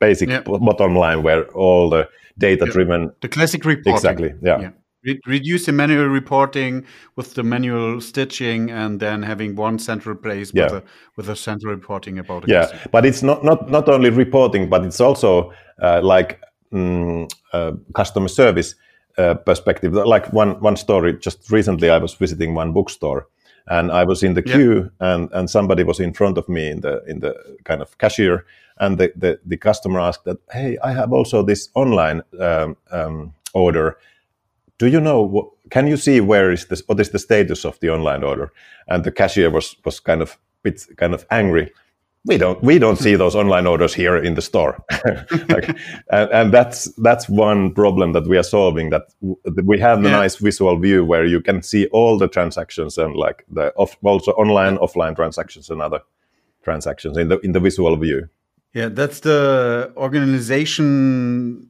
basic 0.00 0.30
yeah. 0.30 0.40
bottom 0.40 0.96
line 0.96 1.22
where 1.22 1.44
all 1.52 1.90
the 1.90 2.08
data 2.38 2.64
driven. 2.64 3.12
The 3.20 3.28
classic 3.28 3.64
reporting. 3.64 3.94
Exactly. 3.94 4.34
yeah. 4.42 4.60
yeah 4.60 4.70
Re 5.04 5.20
reduce 5.26 5.66
the 5.66 5.72
manual 5.72 6.06
reporting 6.06 6.86
with 7.16 7.34
the 7.34 7.42
manual 7.42 8.00
stitching 8.00 8.70
and 8.70 9.00
then 9.00 9.22
having 9.22 9.56
one 9.56 9.78
central 9.78 10.14
place 10.14 10.52
yeah. 10.54 10.64
with, 10.64 10.72
a, 10.72 10.82
with 11.16 11.28
a 11.28 11.36
central 11.36 11.74
reporting 11.74 12.20
about 12.20 12.46
yeah 12.46 12.60
customer. 12.60 12.82
but 12.92 13.04
it's 13.04 13.22
not, 13.22 13.42
not 13.42 13.68
not 13.68 13.88
only 13.88 14.10
reporting 14.10 14.70
but 14.70 14.84
it's 14.84 15.00
also 15.00 15.52
uh, 15.82 16.00
like 16.04 16.40
mm, 16.72 17.28
uh, 17.52 17.72
customer 17.94 18.28
service 18.28 18.76
uh, 19.18 19.34
perspective. 19.34 19.92
Like 19.92 20.32
one 20.32 20.60
one 20.60 20.76
story 20.76 21.18
just 21.18 21.50
recently 21.50 21.90
i 21.90 21.98
was 21.98 22.14
visiting 22.14 22.54
one 22.54 22.72
bookstore 22.72 23.26
and 23.66 23.92
i 23.92 24.04
was 24.04 24.22
in 24.22 24.34
the 24.34 24.42
queue 24.42 24.90
and 25.00 25.30
and 25.32 25.48
somebody 25.48 25.84
was 25.84 26.00
in 26.00 26.12
front 26.12 26.38
of 26.38 26.48
me 26.48 26.70
in 26.70 26.80
the 26.80 27.02
in 27.06 27.20
the 27.20 27.34
kind 27.64 27.82
of 27.82 27.96
cashier 27.98 28.44
and 28.78 28.98
the 28.98 29.12
the, 29.16 29.38
the 29.46 29.56
customer 29.56 30.00
asked 30.00 30.24
that 30.24 30.38
hey 30.50 30.78
i 30.82 30.92
have 30.92 31.12
also 31.12 31.42
this 31.42 31.68
online 31.74 32.22
um, 32.40 32.76
um, 32.90 33.34
order. 33.52 33.98
Do 34.78 34.86
you 34.86 35.00
know 35.00 35.52
can 35.70 35.86
you 35.86 35.96
see 35.96 36.20
where 36.20 36.50
is 36.50 36.66
this 36.66 36.82
what 36.86 37.00
is 37.00 37.10
the 37.10 37.18
status 37.18 37.64
of 37.64 37.78
the 37.80 37.90
online 37.90 38.24
order? 38.24 38.52
And 38.88 39.04
the 39.04 39.12
cashier 39.12 39.50
was 39.50 39.76
was 39.84 40.00
kind 40.00 40.22
of 40.22 40.38
bit 40.62 40.84
kind 40.96 41.14
of 41.14 41.26
angry 41.30 41.72
we 42.24 42.38
don't 42.38 42.62
we 42.62 42.78
don't 42.78 42.98
see 42.98 43.16
those 43.16 43.34
online 43.34 43.66
orders 43.66 43.92
here 43.92 44.16
in 44.16 44.34
the 44.34 44.42
store 44.42 44.82
like, 45.48 45.68
and, 46.10 46.30
and, 46.30 46.54
that's 46.54 46.84
that's 46.96 47.28
one 47.28 47.72
problem 47.74 48.12
that 48.12 48.26
we 48.28 48.36
are 48.36 48.44
solving 48.44 48.90
that 48.90 49.02
we 49.64 49.78
have 49.78 49.98
a 50.00 50.02
yeah. 50.02 50.10
nice 50.10 50.36
visual 50.36 50.78
view 50.78 51.04
where 51.04 51.24
you 51.24 51.40
can 51.40 51.62
see 51.62 51.86
all 51.86 52.18
the 52.18 52.28
transactions 52.28 52.96
and 52.96 53.16
like 53.16 53.44
the 53.50 53.72
off, 53.74 53.96
also 54.02 54.32
online 54.32 54.78
offline 54.78 55.16
transactions 55.16 55.68
and 55.68 55.82
other 55.82 56.00
transactions 56.62 57.16
in 57.16 57.28
the 57.28 57.38
in 57.40 57.52
the 57.52 57.60
visual 57.60 57.96
view 57.96 58.28
yeah 58.72 58.88
that's 58.88 59.20
the 59.20 59.92
organization 59.96 61.68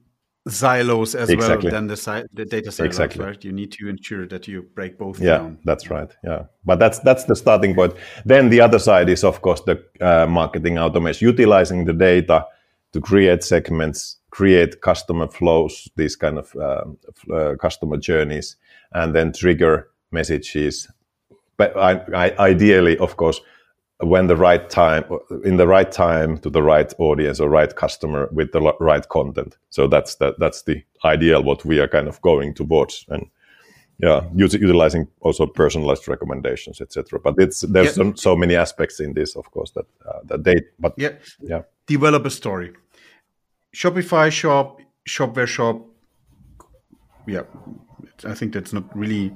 silos 0.48 1.14
as 1.14 1.30
exactly. 1.30 1.70
well 1.70 1.80
than 1.80 1.86
the, 1.86 2.28
the 2.32 2.44
data 2.44 2.72
silos, 2.72 2.88
exactly. 2.88 3.24
right? 3.24 3.44
You 3.44 3.52
need 3.52 3.72
to 3.72 3.88
ensure 3.88 4.26
that 4.26 4.48
you 4.48 4.62
break 4.74 4.98
both 4.98 5.20
yeah, 5.20 5.38
down. 5.38 5.58
that's 5.64 5.88
right. 5.90 6.10
Yeah, 6.24 6.44
but 6.64 6.78
that's 6.78 6.98
that's 7.00 7.24
the 7.24 7.36
starting 7.36 7.74
point. 7.74 7.94
Then 8.24 8.50
the 8.50 8.60
other 8.60 8.78
side 8.78 9.08
is, 9.08 9.24
of 9.24 9.40
course, 9.40 9.60
the 9.62 9.82
uh, 10.00 10.26
marketing 10.26 10.78
automation, 10.78 11.28
utilizing 11.28 11.84
the 11.84 11.92
data 11.92 12.46
to 12.92 13.00
create 13.00 13.44
segments, 13.44 14.18
create 14.30 14.80
customer 14.80 15.28
flows, 15.28 15.88
these 15.96 16.16
kind 16.16 16.38
of 16.38 16.54
uh, 16.56 16.84
uh, 17.32 17.54
customer 17.56 17.96
journeys, 17.96 18.56
and 18.92 19.14
then 19.14 19.32
trigger 19.32 19.88
messages. 20.10 20.88
But 21.56 21.76
I, 21.76 22.00
I, 22.14 22.50
ideally, 22.50 22.98
of 22.98 23.16
course, 23.16 23.40
when 24.02 24.26
the 24.26 24.36
right 24.36 24.68
time 24.68 25.04
in 25.44 25.56
the 25.56 25.66
right 25.66 25.90
time 25.92 26.38
to 26.38 26.50
the 26.50 26.62
right 26.62 26.92
audience 26.98 27.40
or 27.40 27.48
right 27.48 27.74
customer 27.76 28.28
with 28.32 28.52
the 28.52 28.60
right 28.80 29.08
content. 29.08 29.56
So 29.70 29.86
that's 29.86 30.16
the 30.16 30.34
that's 30.38 30.62
the 30.62 30.82
ideal 31.04 31.42
what 31.42 31.64
we 31.64 31.78
are 31.80 31.88
kind 31.88 32.08
of 32.08 32.20
going 32.22 32.54
towards 32.54 33.04
and 33.08 33.26
yeah 33.98 34.22
utilizing 34.34 35.06
also 35.20 35.46
personalized 35.46 36.08
recommendations 36.08 36.80
etc 36.80 37.20
but 37.20 37.34
it's 37.38 37.60
there's 37.60 37.94
so, 37.94 38.12
so, 38.14 38.34
many 38.34 38.56
aspects 38.56 39.00
in 39.00 39.12
this 39.12 39.36
of 39.36 39.50
course 39.50 39.70
that 39.72 39.86
uh, 40.08 40.20
that 40.24 40.44
they 40.44 40.54
but 40.78 40.94
yeah. 40.96 41.10
yeah. 41.40 41.62
Develop 41.86 42.24
a 42.24 42.30
story. 42.30 42.72
Shopify 43.74 44.30
shop 44.30 44.80
shopware 45.08 45.46
shop. 45.46 45.82
Yeah. 47.26 47.42
I 48.24 48.34
think 48.34 48.52
that's 48.52 48.72
not 48.72 48.84
really 48.96 49.32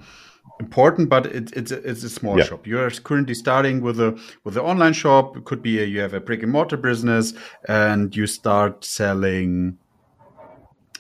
important, 0.61 1.09
but 1.09 1.27
it, 1.27 1.53
it's 1.57 1.71
a, 1.71 1.89
it's 1.89 2.03
a 2.03 2.09
small 2.09 2.39
yeah. 2.39 2.45
shop. 2.45 2.67
You 2.67 2.81
are 2.81 2.91
currently 2.91 3.35
starting 3.35 3.81
with 3.81 4.01
a 4.01 4.19
with 4.45 4.55
the 4.55 4.63
online 4.63 4.93
shop. 4.93 5.37
It 5.37 5.45
could 5.45 5.63
be 5.63 5.81
a, 5.81 5.85
you 5.85 6.01
have 6.01 6.15
a 6.15 6.21
brick 6.21 6.43
and 6.43 6.53
mortar 6.53 6.77
business, 6.77 7.35
and 7.69 8.15
you 8.15 8.27
start 8.27 8.85
selling 8.85 9.79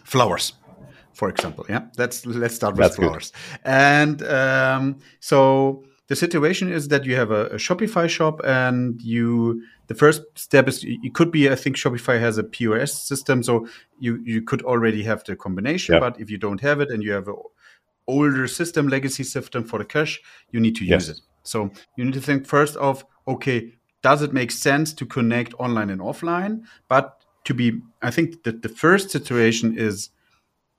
flowers, 0.04 0.54
for 1.14 1.28
example. 1.28 1.64
Yeah, 1.68 1.86
let's 1.98 2.26
let's 2.26 2.54
start 2.54 2.74
with 2.74 2.84
That's 2.84 2.96
flowers. 2.96 3.30
Good. 3.30 3.60
And 3.64 4.22
um, 4.24 4.98
so 5.20 5.84
the 6.08 6.16
situation 6.16 6.72
is 6.72 6.88
that 6.88 7.04
you 7.04 7.16
have 7.16 7.30
a, 7.30 7.46
a, 7.46 7.56
Shopify 7.56 8.08
shop, 8.08 8.40
and 8.44 9.00
you 9.02 9.62
the 9.88 9.94
first 9.94 10.22
step 10.34 10.68
is 10.68 10.84
it 10.84 11.14
could 11.14 11.30
be 11.30 11.50
I 11.50 11.54
think 11.56 11.76
Shopify 11.76 12.20
has 12.20 12.38
a 12.38 12.44
POS 12.44 13.06
system, 13.08 13.42
so 13.42 13.66
you 13.98 14.20
you 14.24 14.42
could 14.42 14.62
already 14.62 15.02
have 15.04 15.24
the 15.24 15.34
combination. 15.34 15.94
Yeah. 15.94 16.00
But 16.00 16.20
if 16.20 16.30
you 16.30 16.38
don't 16.38 16.60
have 16.60 16.80
it, 16.80 16.90
and 16.90 17.02
you 17.02 17.12
have 17.12 17.28
a 17.28 17.34
older 18.06 18.46
system, 18.46 18.88
legacy 18.88 19.25
system 19.25 19.64
for 19.64 19.78
the 19.78 19.84
cash, 19.84 20.20
you 20.50 20.60
need 20.60 20.76
to 20.76 20.84
yes. 20.84 21.08
use 21.08 21.18
it. 21.18 21.22
So 21.42 21.70
you 21.96 22.04
need 22.04 22.14
to 22.14 22.20
think 22.20 22.46
first 22.46 22.76
of, 22.76 23.04
okay, 23.26 23.72
does 24.02 24.22
it 24.22 24.32
make 24.32 24.50
sense 24.50 24.92
to 24.94 25.06
connect 25.06 25.54
online 25.54 25.90
and 25.90 26.00
offline? 26.00 26.62
But 26.88 27.20
to 27.44 27.54
be, 27.54 27.80
I 28.02 28.10
think 28.10 28.42
that 28.44 28.62
the 28.62 28.68
first 28.68 29.10
situation 29.10 29.76
is 29.78 30.10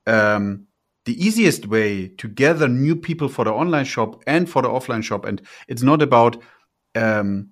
um, 0.06 0.66
the 1.04 1.22
easiest 1.24 1.66
way 1.66 2.08
to 2.08 2.28
gather 2.28 2.68
new 2.68 2.94
people 2.94 3.28
for 3.28 3.44
the 3.44 3.52
online 3.52 3.84
shop 3.84 4.22
and 4.26 4.48
for 4.48 4.62
the 4.62 4.68
offline 4.68 5.02
shop. 5.02 5.24
And 5.24 5.42
it's 5.66 5.82
not 5.82 6.02
about, 6.02 6.36
um, 6.94 7.50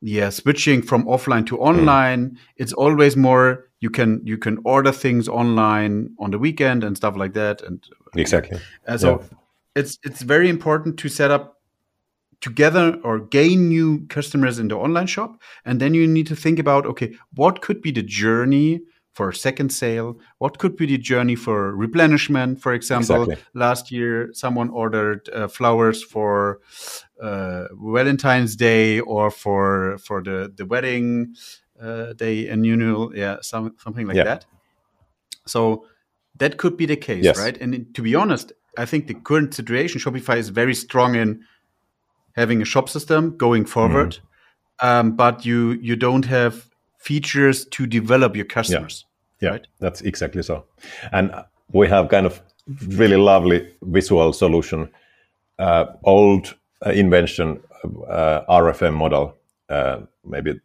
yeah, 0.00 0.30
switching 0.30 0.82
from 0.82 1.04
offline 1.04 1.46
to 1.46 1.56
hmm. 1.56 1.62
online. 1.62 2.30
Mm. 2.30 2.36
It's 2.56 2.72
always 2.72 3.16
more 3.16 3.66
you 3.80 3.90
can 3.90 4.20
you 4.24 4.38
can 4.38 4.58
order 4.64 4.92
things 4.92 5.28
online 5.28 6.10
on 6.18 6.30
the 6.30 6.38
weekend 6.38 6.84
and 6.84 6.96
stuff 6.96 7.16
like 7.16 7.34
that 7.34 7.62
and 7.62 7.84
exactly 8.20 8.58
uh, 8.86 8.96
so 8.96 9.20
yeah. 9.20 9.38
it's 9.74 9.98
it's 10.04 10.22
very 10.22 10.48
important 10.48 10.98
to 10.98 11.08
set 11.08 11.30
up 11.30 11.54
together 12.40 12.98
or 13.02 13.18
gain 13.18 13.68
new 13.68 14.06
customers 14.08 14.58
in 14.58 14.68
the 14.68 14.76
online 14.76 15.06
shop 15.06 15.40
and 15.64 15.80
then 15.80 15.94
you 15.94 16.06
need 16.06 16.26
to 16.26 16.36
think 16.36 16.58
about 16.58 16.86
okay 16.86 17.14
what 17.34 17.62
could 17.62 17.80
be 17.80 17.90
the 17.90 18.02
journey 18.02 18.80
for 19.12 19.30
a 19.30 19.34
second 19.34 19.70
sale 19.70 20.18
what 20.38 20.58
could 20.58 20.76
be 20.76 20.84
the 20.84 20.98
journey 20.98 21.34
for 21.34 21.74
replenishment 21.74 22.60
for 22.60 22.74
example 22.74 23.22
exactly. 23.22 23.44
last 23.54 23.90
year 23.90 24.28
someone 24.34 24.68
ordered 24.68 25.26
uh, 25.30 25.48
flowers 25.48 26.02
for 26.02 26.60
uh, 27.22 27.64
valentine's 27.72 28.54
day 28.54 29.00
or 29.00 29.30
for 29.30 29.96
for 29.96 30.22
the 30.22 30.52
the 30.56 30.66
wedding 30.66 31.34
uh, 31.80 32.12
day 32.14 32.48
annual, 32.48 33.14
yeah, 33.14 33.36
some, 33.40 33.74
something 33.78 34.06
like 34.06 34.16
yeah. 34.16 34.24
that. 34.24 34.46
So 35.46 35.86
that 36.38 36.58
could 36.58 36.76
be 36.76 36.86
the 36.86 36.96
case, 36.96 37.24
yes. 37.24 37.38
right? 37.38 37.56
And 37.60 37.94
to 37.94 38.02
be 38.02 38.14
honest, 38.14 38.52
I 38.78 38.84
think 38.84 39.06
the 39.06 39.14
current 39.14 39.54
situation, 39.54 40.00
Shopify 40.00 40.36
is 40.36 40.50
very 40.50 40.74
strong 40.74 41.14
in 41.14 41.44
having 42.34 42.60
a 42.60 42.64
shop 42.64 42.88
system 42.88 43.36
going 43.36 43.64
forward, 43.64 44.18
mm. 44.80 44.86
um, 44.86 45.16
but 45.16 45.46
you 45.46 45.72
you 45.80 45.96
don't 45.96 46.26
have 46.26 46.68
features 46.98 47.64
to 47.66 47.86
develop 47.86 48.36
your 48.36 48.44
customers. 48.44 49.06
Yeah, 49.40 49.46
yeah 49.46 49.52
right? 49.52 49.66
that's 49.80 50.02
exactly 50.02 50.42
so. 50.42 50.64
And 51.12 51.32
we 51.72 51.88
have 51.88 52.08
kind 52.08 52.26
of 52.26 52.42
really 52.88 53.16
lovely 53.16 53.72
visual 53.82 54.32
solution, 54.32 54.88
uh, 55.58 55.86
old 56.02 56.54
uh, 56.84 56.90
invention, 56.90 57.60
uh, 58.08 58.42
RFM 58.48 58.94
model, 58.94 59.36
uh, 59.68 60.00
maybe 60.24 60.60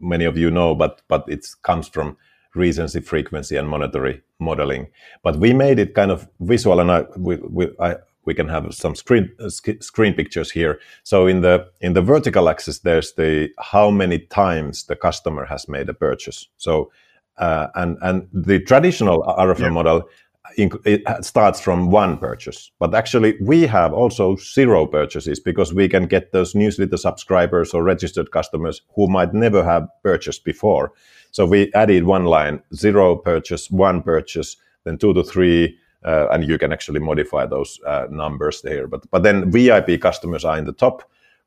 many 0.00 0.24
of 0.24 0.36
you 0.36 0.50
know, 0.50 0.74
but 0.74 1.02
but 1.08 1.24
it 1.28 1.46
comes 1.62 1.88
from 1.88 2.16
recency, 2.54 3.00
frequency, 3.00 3.56
and 3.56 3.68
monetary 3.68 4.22
modeling. 4.38 4.88
But 5.22 5.36
we 5.36 5.52
made 5.52 5.78
it 5.78 5.94
kind 5.94 6.10
of 6.10 6.28
visual, 6.40 6.80
and 6.80 6.90
I 6.90 7.04
we 7.16 7.36
we, 7.36 7.70
I, 7.80 7.96
we 8.24 8.34
can 8.34 8.48
have 8.48 8.74
some 8.74 8.94
screen 8.94 9.30
uh, 9.38 9.48
screen 9.48 10.14
pictures 10.14 10.50
here. 10.50 10.80
So 11.02 11.26
in 11.26 11.40
the 11.40 11.68
in 11.80 11.92
the 11.94 12.02
vertical 12.02 12.48
axis, 12.48 12.80
there's 12.80 13.12
the 13.12 13.50
how 13.58 13.90
many 13.90 14.18
times 14.18 14.84
the 14.84 14.96
customer 14.96 15.44
has 15.46 15.68
made 15.68 15.88
a 15.88 15.94
purchase. 15.94 16.48
So 16.56 16.90
uh, 17.38 17.68
and 17.74 17.98
and 18.02 18.28
the 18.32 18.60
traditional 18.60 19.22
RFM 19.22 19.60
yeah. 19.60 19.68
model 19.70 20.08
it 20.56 21.02
starts 21.24 21.60
from 21.60 21.90
one 21.90 22.18
purchase. 22.18 22.70
But 22.78 22.94
actually, 22.94 23.36
we 23.40 23.66
have 23.66 23.92
also 23.92 24.36
zero 24.36 24.86
purchases 24.86 25.40
because 25.40 25.72
we 25.72 25.88
can 25.88 26.06
get 26.06 26.32
those 26.32 26.54
newsletter 26.54 26.96
subscribers 26.96 27.72
or 27.72 27.82
registered 27.82 28.30
customers 28.30 28.82
who 28.94 29.08
might 29.08 29.32
never 29.32 29.64
have 29.64 29.88
purchased 30.02 30.44
before. 30.44 30.92
So 31.30 31.46
we 31.46 31.72
added 31.72 32.04
one 32.04 32.26
line 32.26 32.62
zero 32.74 33.16
purchase, 33.16 33.70
one 33.70 34.02
purchase, 34.02 34.56
then 34.84 34.98
two 34.98 35.14
to 35.14 35.24
three. 35.24 35.78
Uh, 36.04 36.28
and 36.30 36.44
you 36.44 36.58
can 36.58 36.70
actually 36.70 37.00
modify 37.00 37.46
those 37.46 37.80
uh, 37.86 38.06
numbers 38.10 38.60
there. 38.60 38.86
But 38.86 39.10
but 39.10 39.22
then 39.22 39.50
VIP 39.50 39.98
customers 40.00 40.44
are 40.44 40.58
in 40.58 40.66
the 40.66 40.72
top 40.72 41.02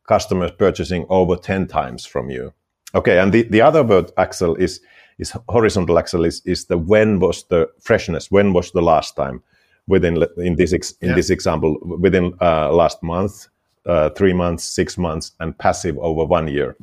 customers 0.08 0.51
purchasing 0.51 1.06
over 1.10 1.36
10 1.36 1.68
times 1.68 2.06
from 2.06 2.30
you. 2.30 2.54
Okay, 2.96 3.20
and 3.20 3.32
the, 3.32 3.44
the 3.44 3.62
other 3.62 3.84
word 3.84 4.12
axle 4.18 4.56
is 4.56 4.82
is 5.20 5.36
horizontal 5.50 5.98
axle 5.98 6.26
is, 6.26 6.42
is 6.46 6.66
the 6.66 6.78
when 6.78 7.20
was 7.20 7.44
the 7.46 7.70
freshness, 7.80 8.32
when 8.32 8.54
was 8.54 8.72
the 8.72 8.82
last 8.82 9.16
time 9.16 9.42
within 9.88 10.24
in 10.38 10.56
this 10.56 10.74
ex, 10.74 10.94
in 11.02 11.10
yeah. 11.10 11.16
this 11.16 11.30
example 11.30 11.78
within 11.82 12.34
uh, 12.42 12.72
last 12.72 13.02
month, 13.02 13.48
uh, 13.86 14.10
three 14.12 14.34
months, 14.34 14.64
six 14.64 14.98
months, 14.98 15.32
and 15.40 15.58
passive 15.58 15.98
over 16.00 16.26
one 16.26 16.48
year. 16.48 16.76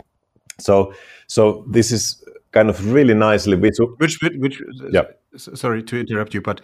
So 0.58 0.94
so 1.26 1.64
this 1.68 1.92
is 1.92 2.24
kind 2.52 2.68
of 2.68 2.92
really 2.92 3.14
nicely 3.14 3.56
visual. 3.56 3.94
Which 3.98 4.20
which, 4.22 4.34
which 4.36 4.62
yeah. 4.90 5.04
Sorry 5.36 5.82
to 5.82 5.98
interrupt 5.98 6.32
you, 6.32 6.40
but 6.40 6.60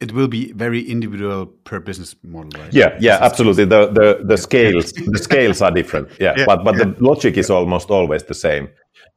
it 0.00 0.12
will 0.12 0.28
be 0.28 0.52
very 0.52 0.80
individual 0.80 1.46
per 1.64 1.80
business 1.80 2.16
model, 2.22 2.60
right? 2.60 2.72
Yeah, 2.72 2.96
yeah, 3.00 3.18
absolutely. 3.20 3.66
The 3.66 3.86
the 3.86 4.20
the 4.24 4.36
scales 4.36 4.92
the 4.92 5.18
scales 5.18 5.60
are 5.62 5.70
different. 5.70 6.08
Yeah, 6.18 6.34
yeah 6.38 6.44
but 6.46 6.64
but 6.64 6.76
yeah. 6.76 6.84
the 6.84 7.04
logic 7.04 7.36
is 7.36 7.50
almost 7.50 7.90
always 7.90 8.24
the 8.24 8.34
same. 8.34 8.68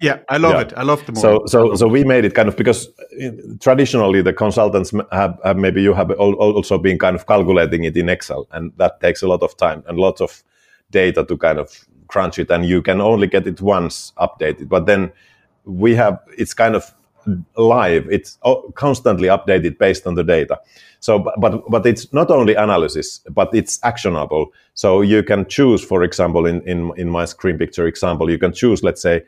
Yeah, 0.01 0.19
I 0.29 0.37
love 0.37 0.53
yeah. 0.53 0.61
it. 0.61 0.73
I 0.75 0.83
love 0.83 1.05
the 1.05 1.13
model. 1.13 1.47
So 1.47 1.69
so 1.69 1.75
so 1.75 1.87
we 1.87 2.03
made 2.03 2.25
it 2.25 2.33
kind 2.33 2.49
of 2.49 2.57
because 2.57 2.89
eh, 3.19 3.31
traditionally 3.59 4.21
the 4.21 4.33
consultants 4.33 4.91
have, 5.11 5.39
have 5.43 5.57
maybe 5.57 5.81
you 5.81 5.93
have 5.93 6.11
also 6.11 6.77
been 6.77 6.99
kind 6.99 7.15
of 7.15 7.25
calculating 7.25 7.83
it 7.83 7.95
in 7.95 8.09
Excel, 8.09 8.47
and 8.51 8.71
that 8.77 8.99
takes 8.99 9.21
a 9.21 9.27
lot 9.27 9.43
of 9.43 9.55
time 9.57 9.83
and 9.87 9.97
lots 9.97 10.21
of 10.21 10.43
data 10.91 11.23
to 11.23 11.37
kind 11.37 11.59
of 11.59 11.85
crunch 12.07 12.37
it, 12.39 12.51
and 12.51 12.65
you 12.65 12.81
can 12.81 13.01
only 13.01 13.27
get 13.27 13.47
it 13.47 13.61
once 13.61 14.11
updated. 14.17 14.67
But 14.69 14.85
then 14.85 15.11
we 15.65 15.95
have 15.95 16.19
it's 16.37 16.53
kind 16.53 16.75
of 16.75 16.93
live 17.55 18.07
it's 18.11 18.37
constantly 18.75 19.27
updated 19.27 19.77
based 19.77 20.05
on 20.05 20.15
the 20.15 20.23
data 20.23 20.59
so 20.99 21.19
but 21.37 21.63
but 21.69 21.85
it's 21.85 22.11
not 22.11 22.29
only 22.29 22.53
analysis 22.55 23.21
but 23.29 23.53
it's 23.53 23.79
actionable 23.83 24.51
so 24.73 25.01
you 25.01 25.23
can 25.23 25.45
choose 25.47 25.83
for 25.83 26.03
example 26.03 26.45
in 26.45 26.61
in, 26.67 26.91
in 26.97 27.09
my 27.09 27.25
screen 27.25 27.57
picture 27.57 27.87
example 27.87 28.29
you 28.29 28.37
can 28.37 28.51
choose 28.51 28.83
let's 28.83 29.01
say 29.01 29.23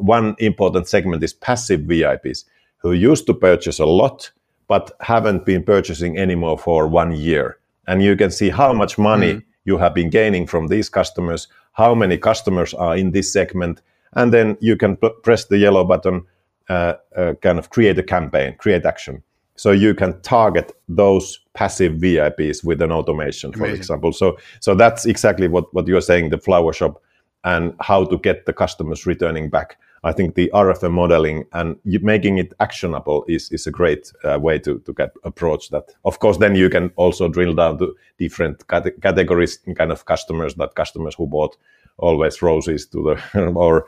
one 0.00 0.34
important 0.38 0.88
segment 0.88 1.22
is 1.22 1.32
passive 1.32 1.80
vips 1.80 2.44
who 2.78 2.92
used 2.92 3.26
to 3.26 3.34
purchase 3.34 3.78
a 3.78 3.86
lot 3.86 4.30
but 4.66 4.90
haven't 5.00 5.46
been 5.46 5.62
purchasing 5.62 6.18
anymore 6.18 6.58
for 6.58 6.86
one 6.86 7.12
year 7.12 7.58
and 7.86 8.02
you 8.02 8.16
can 8.16 8.30
see 8.30 8.50
how 8.50 8.72
much 8.72 8.98
money 8.98 9.34
mm. 9.34 9.42
you 9.64 9.78
have 9.78 9.94
been 9.94 10.10
gaining 10.10 10.46
from 10.46 10.68
these 10.68 10.88
customers 10.88 11.48
how 11.72 11.94
many 11.94 12.16
customers 12.18 12.74
are 12.74 12.96
in 12.96 13.12
this 13.12 13.32
segment 13.32 13.80
and 14.14 14.32
then 14.32 14.56
you 14.60 14.76
can 14.76 14.96
p- 14.96 15.10
press 15.22 15.46
the 15.46 15.58
yellow 15.58 15.84
button 15.84 16.24
uh, 16.68 16.94
uh, 17.16 17.34
kind 17.40 17.58
of 17.58 17.70
create 17.70 17.98
a 17.98 18.02
campaign, 18.02 18.54
create 18.58 18.84
action. 18.84 19.22
So 19.56 19.70
you 19.70 19.94
can 19.94 20.20
target 20.20 20.72
those 20.88 21.40
passive 21.54 21.94
VIPs 21.94 22.62
with 22.62 22.80
an 22.82 22.92
automation, 22.92 23.52
for 23.52 23.64
Amazing. 23.64 23.76
example. 23.76 24.12
So 24.12 24.38
so 24.60 24.74
that's 24.74 25.06
exactly 25.06 25.48
what 25.48 25.72
what 25.74 25.86
you're 25.88 26.00
saying, 26.00 26.30
the 26.30 26.38
flower 26.38 26.72
shop, 26.72 27.02
and 27.48 27.74
how 27.80 28.04
to 28.04 28.18
get 28.18 28.44
the 28.44 28.52
customers 28.52 29.06
returning 29.06 29.48
back. 29.48 29.78
I 30.04 30.12
think 30.12 30.34
the 30.34 30.50
RFM 30.54 30.92
modeling 30.92 31.44
and 31.52 31.76
making 31.84 32.38
it 32.38 32.52
actionable 32.60 33.24
is, 33.26 33.50
is 33.50 33.66
a 33.66 33.70
great 33.70 34.12
uh, 34.22 34.38
way 34.38 34.58
to, 34.60 34.78
to 34.80 34.92
get 34.92 35.10
approach 35.24 35.70
that. 35.70 35.84
Of 36.04 36.18
course, 36.18 36.36
then 36.36 36.54
you 36.54 36.68
can 36.68 36.92
also 36.96 37.26
drill 37.28 37.54
down 37.54 37.78
to 37.78 37.96
different 38.18 38.68
cat- 38.68 39.00
categories 39.00 39.58
and 39.66 39.76
kind 39.76 39.90
of 39.90 40.04
customers 40.04 40.54
that 40.56 40.74
customers 40.74 41.14
who 41.14 41.26
bought 41.26 41.56
always 41.96 42.42
roses 42.42 42.86
to 42.88 43.16
the 43.34 43.46
or 43.54 43.86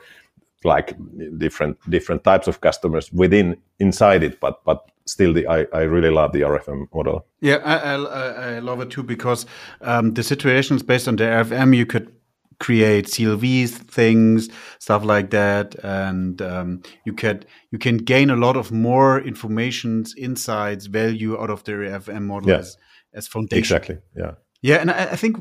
like 0.63 0.95
different 1.37 1.77
different 1.89 2.23
types 2.23 2.47
of 2.47 2.61
customers 2.61 3.11
within 3.13 3.57
inside 3.79 4.21
it 4.21 4.39
but 4.39 4.63
but 4.63 4.91
still 5.05 5.33
the 5.33 5.47
i, 5.47 5.65
I 5.73 5.81
really 5.81 6.11
love 6.11 6.33
the 6.33 6.41
rfm 6.41 6.87
model 6.93 7.25
yeah 7.39 7.57
i, 7.65 7.75
I, 7.77 8.55
I 8.55 8.59
love 8.59 8.79
it 8.81 8.91
too 8.91 9.01
because 9.01 9.47
um, 9.81 10.13
the 10.13 10.21
situations 10.21 10.83
based 10.83 11.07
on 11.07 11.15
the 11.15 11.23
rfm 11.23 11.75
you 11.75 11.87
could 11.87 12.13
create 12.65 13.05
clvs 13.05 13.71
things 13.97 14.49
stuff 14.79 15.03
like 15.03 15.31
that 15.31 15.75
and 15.83 16.41
um, 16.41 16.81
you 17.05 17.13
can 17.13 17.43
you 17.71 17.79
can 17.79 17.97
gain 17.97 18.29
a 18.29 18.35
lot 18.35 18.55
of 18.55 18.71
more 18.71 19.19
informations 19.19 20.13
insights 20.15 20.85
value 20.85 21.33
out 21.41 21.49
of 21.49 21.63
the 21.63 21.71
rfm 21.71 22.23
model 22.23 22.49
yeah. 22.49 22.57
as, 22.57 22.77
as 23.13 23.27
foundation 23.27 23.59
exactly 23.59 23.97
yeah 24.15 24.33
yeah, 24.63 24.75
and 24.75 24.91
I, 24.91 25.05
I 25.05 25.15
think 25.15 25.37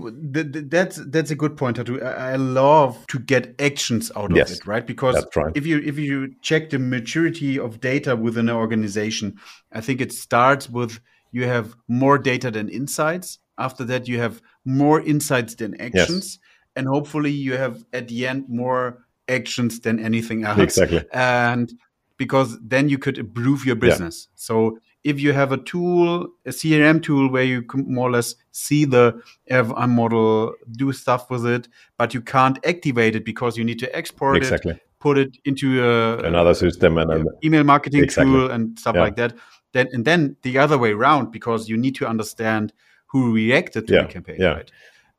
that's 0.71 0.97
that's 0.97 1.31
a 1.31 1.35
good 1.35 1.55
point. 1.59 1.77
To 1.77 2.03
I 2.03 2.37
love 2.37 3.07
to 3.09 3.19
get 3.19 3.55
actions 3.61 4.11
out 4.17 4.35
yes, 4.35 4.51
of 4.51 4.57
it, 4.57 4.67
right? 4.67 4.87
Because 4.87 5.27
right. 5.37 5.53
if 5.55 5.67
you 5.67 5.79
if 5.81 5.99
you 5.99 6.35
check 6.41 6.71
the 6.71 6.79
maturity 6.79 7.59
of 7.59 7.81
data 7.81 8.17
within 8.17 8.49
an 8.49 8.57
organization, 8.57 9.39
I 9.73 9.83
think 9.83 10.01
it 10.01 10.13
starts 10.13 10.71
with 10.71 11.01
you 11.33 11.45
have 11.45 11.75
more 11.87 12.17
data 12.17 12.51
than 12.51 12.71
insights. 12.71 13.39
After 13.59 13.85
that, 13.85 14.09
you 14.09 14.19
have 14.19 14.41
more 14.65 15.03
insights 15.03 15.55
than 15.55 15.79
actions, 15.79 16.09
yes. 16.09 16.39
And 16.77 16.87
hopefully, 16.87 17.31
you 17.31 17.57
have 17.57 17.85
at 17.93 18.09
the 18.09 18.27
end 18.27 18.49
more 18.49 19.05
actions 19.29 19.81
than 19.81 19.99
anything 19.99 20.45
else. 20.45 20.59
Exactly, 20.59 21.05
and 21.13 21.73
because 22.17 22.59
then 22.61 22.89
you 22.89 22.99
could 22.99 23.19
improve 23.19 23.65
your 23.65 23.77
business. 23.77 24.29
Yeah. 24.31 24.35
So 24.37 24.79
if 25.05 25.19
you 25.19 25.33
have 25.33 25.53
a 25.53 25.57
tool, 25.57 26.29
a 26.45 26.51
CRM 26.51 27.03
tool 27.03 27.31
where 27.31 27.45
you 27.45 27.63
can 27.63 27.93
more 27.93 28.09
or 28.09 28.13
less 28.13 28.35
see 28.53 28.85
the 28.85 29.21
RFM 29.51 29.89
model, 29.89 30.53
do 30.73 30.93
stuff 30.93 31.31
with 31.31 31.47
it, 31.47 31.69
but 31.97 32.13
you 32.13 32.21
can't 32.21 32.59
activate 32.67 33.17
it 33.17 33.25
because 33.25 33.57
you 33.57 33.65
need 33.65 33.79
to 33.79 33.97
export 33.97 34.37
exactly. 34.37 34.73
it, 34.73 34.83
put 34.99 35.17
it 35.17 35.39
into 35.47 35.83
a, 35.83 36.19
another 36.19 36.53
system 36.53 36.99
and 36.99 37.11
an 37.11 37.27
email 37.43 37.65
marketing 37.65 38.05
exactly. 38.05 38.31
tool 38.31 38.51
and 38.51 38.79
stuff 38.79 38.95
yeah. 38.95 39.01
like 39.01 39.17
that. 39.17 39.35
Then 39.73 39.89
and 39.93 40.05
then 40.05 40.37
the 40.43 40.59
other 40.59 40.77
way 40.77 40.93
around 40.93 41.31
because 41.31 41.69
you 41.69 41.77
need 41.77 41.95
to 41.97 42.07
understand 42.07 42.73
who 43.07 43.33
reacted 43.33 43.87
to 43.89 43.95
yeah. 43.95 44.03
the 44.03 44.09
campaign. 44.09 44.37
Yeah. 44.39 44.49
Right? 44.49 44.71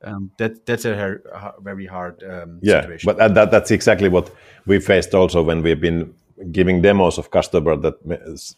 Um, 0.04 0.30
that 0.38 0.66
that's 0.66 0.84
a, 0.84 1.20
very 1.60 1.86
hard 1.86 2.22
um, 2.24 2.58
yeah, 2.62 2.82
situation. 2.82 3.06
but 3.14 3.34
that, 3.34 3.50
that's 3.50 3.70
exactly 3.70 4.08
what 4.08 4.30
we 4.66 4.80
faced 4.80 5.14
also 5.14 5.42
when 5.42 5.62
we've 5.62 5.80
been 5.80 6.14
giving 6.50 6.82
demos 6.82 7.18
of 7.18 7.30
customer 7.30 7.76
that 7.76 7.94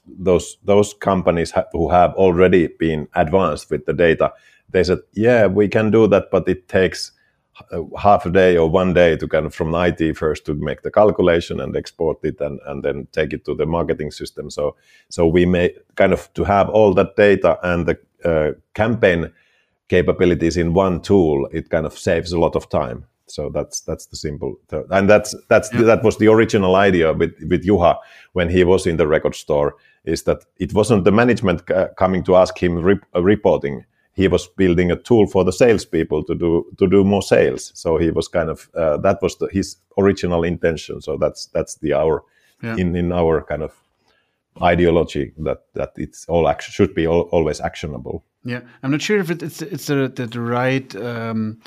those 0.07 0.57
those 0.65 0.95
companies 0.95 1.51
ha 1.51 1.65
who 1.73 1.91
have 1.91 2.15
already 2.15 2.69
been 2.79 3.07
advanced 3.15 3.71
with 3.71 3.85
the 3.85 3.93
data 3.93 4.33
they 4.71 4.83
said 4.83 4.99
yeah 5.13 5.47
we 5.47 5.69
can 5.69 5.91
do 5.91 6.07
that 6.07 6.31
but 6.31 6.49
it 6.49 6.67
takes 6.67 7.13
half 7.97 8.27
a 8.27 8.31
day 8.31 8.57
or 8.57 8.69
one 8.69 8.93
day 8.93 9.17
to 9.17 9.29
kind 9.29 9.47
of 9.47 9.55
from 9.55 9.75
IT 9.75 10.17
first 10.17 10.45
to 10.47 10.55
make 10.55 10.83
the 10.83 10.91
calculation 10.91 11.61
and 11.61 11.77
export 11.77 12.19
it 12.25 12.41
and, 12.41 12.61
and 12.67 12.83
then 12.83 13.07
take 13.13 13.33
it 13.33 13.45
to 13.45 13.55
the 13.55 13.67
marketing 13.67 14.11
system. 14.11 14.51
So 14.51 14.77
so 15.09 15.27
we 15.27 15.47
may 15.47 15.75
kind 15.95 16.13
of 16.13 16.33
to 16.35 16.45
have 16.45 16.69
all 16.69 16.95
that 16.95 17.17
data 17.17 17.59
and 17.63 17.87
the 17.87 17.99
uh, 18.25 18.53
campaign 18.75 19.33
capabilities 19.89 20.57
in 20.57 20.75
one 20.75 21.01
tool. 21.01 21.49
It 21.53 21.71
kind 21.71 21.87
of 21.87 21.99
saves 21.99 22.33
a 22.33 22.39
lot 22.39 22.57
of 22.57 22.69
time. 22.69 23.07
So 23.27 23.49
that's 23.49 23.81
that's 23.81 24.07
the 24.07 24.17
simple, 24.17 24.57
and 24.91 25.09
that's 25.09 25.35
that's 25.49 25.73
yeah. 25.73 25.83
that 25.83 26.05
was 26.05 26.19
the 26.19 26.29
original 26.29 26.77
idea 26.77 27.13
with 27.13 27.33
with 27.49 27.65
Juha 27.65 27.97
when 28.35 28.51
he 28.51 28.65
was 28.65 28.87
in 28.87 28.99
the 28.99 29.07
record 29.07 29.35
store. 29.35 29.77
Is 30.05 30.25
that 30.25 30.45
it 30.59 30.75
wasn't 30.75 31.05
the 31.05 31.13
management 31.13 31.63
coming 31.97 32.23
to 32.25 32.37
ask 32.37 32.59
him 32.63 32.79
rep- 32.79 33.07
uh, 33.17 33.23
reporting. 33.23 33.87
He 34.13 34.29
was 34.29 34.47
building 34.47 34.91
a 34.91 34.97
tool 34.97 35.27
for 35.27 35.43
the 35.43 35.53
salespeople 35.53 36.25
to 36.25 36.35
do 36.35 36.67
to 36.77 36.87
do 36.87 37.03
more 37.03 37.23
sales. 37.23 37.73
So 37.75 37.97
he 37.97 38.11
was 38.11 38.29
kind 38.29 38.51
of 38.51 38.69
uh, 38.77 38.99
that 38.99 39.23
was 39.23 39.39
the, 39.39 39.49
his 39.51 39.77
original 39.97 40.45
intention. 40.45 41.01
So 41.01 41.17
that's 41.17 41.47
that's 41.47 41.77
the 41.77 41.95
our 41.95 42.23
yeah. 42.63 42.77
in 42.77 42.95
in 42.95 43.11
our 43.11 43.43
kind 43.43 43.63
of 43.63 43.73
ideology 44.63 45.33
that 45.39 45.65
that 45.75 45.93
it's 45.97 46.27
all 46.27 46.49
action 46.49 46.73
should 46.73 46.95
be 46.95 47.07
all, 47.07 47.23
always 47.33 47.61
actionable. 47.61 48.25
Yeah, 48.45 48.61
I'm 48.83 48.91
not 48.91 49.03
sure 49.03 49.19
if 49.19 49.31
it's 49.31 49.63
it's 49.63 49.87
the, 49.87 50.09
the, 50.09 50.27
the 50.27 50.41
right. 50.41 50.95
Um, 50.97 51.61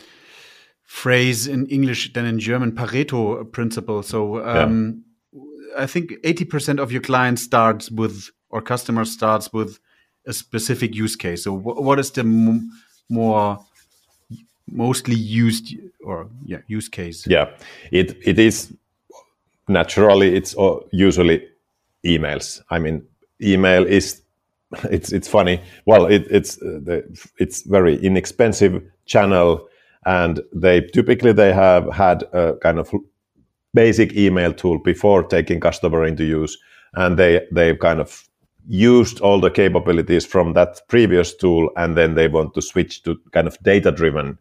phrase 0.87 1.47
in 1.47 1.67
English 1.67 2.13
than 2.13 2.25
in 2.25 2.39
German, 2.39 2.71
Pareto 2.71 3.51
principle. 3.51 4.01
So 4.01 4.43
um, 4.45 5.03
yeah. 5.33 5.83
I 5.83 5.85
think 5.85 6.11
80% 6.23 6.79
of 6.79 6.91
your 6.91 7.01
clients 7.01 7.43
starts 7.43 7.91
with, 7.91 8.29
or 8.49 8.61
customer 8.61 9.05
starts 9.05 9.51
with 9.51 9.79
a 10.25 10.33
specific 10.33 10.95
use 10.95 11.15
case. 11.15 11.43
So 11.43 11.53
what 11.53 11.99
is 11.99 12.11
the 12.11 12.23
more 13.09 13.59
mostly 14.69 15.15
used 15.15 15.75
or 16.03 16.29
yeah 16.45 16.59
use 16.67 16.89
case? 16.89 17.25
Yeah, 17.27 17.49
it 17.91 18.17
it 18.25 18.37
is 18.39 18.73
naturally 19.69 20.35
it's 20.35 20.55
usually 20.91 21.47
emails. 22.07 22.61
I 22.69 22.79
mean, 22.79 23.05
email 23.41 23.85
is 23.85 24.21
it's 24.91 25.11
it's 25.11 25.27
funny. 25.27 25.61
Well, 25.85 26.05
it, 26.05 26.27
it's 26.29 26.61
uh, 26.61 26.79
the, 26.83 27.27
it's 27.39 27.61
very 27.63 27.95
inexpensive 28.03 28.81
channel 29.05 29.67
and 30.05 30.41
they 30.53 30.81
typically 30.81 31.33
they 31.33 31.53
have 31.53 31.91
had 31.93 32.23
a 32.33 32.53
kind 32.61 32.79
of 32.79 32.91
basic 33.73 34.15
email 34.15 34.53
tool 34.53 34.79
before 34.79 35.23
taking 35.23 35.59
customer 35.59 36.05
into 36.05 36.23
use 36.23 36.57
and 36.93 37.17
they 37.17 37.45
they've 37.51 37.79
kind 37.79 37.99
of 37.99 38.23
used 38.67 39.21
all 39.21 39.39
the 39.39 39.51
capabilities 39.51 40.25
from 40.25 40.53
that 40.53 40.81
previous 40.87 41.35
tool 41.35 41.69
and 41.75 41.95
then 41.95 42.15
they 42.15 42.27
want 42.27 42.53
to 42.53 42.61
switch 42.61 43.03
to 43.03 43.17
kind 43.31 43.47
of 43.47 43.57
data 43.63 43.91
driven 43.91 44.37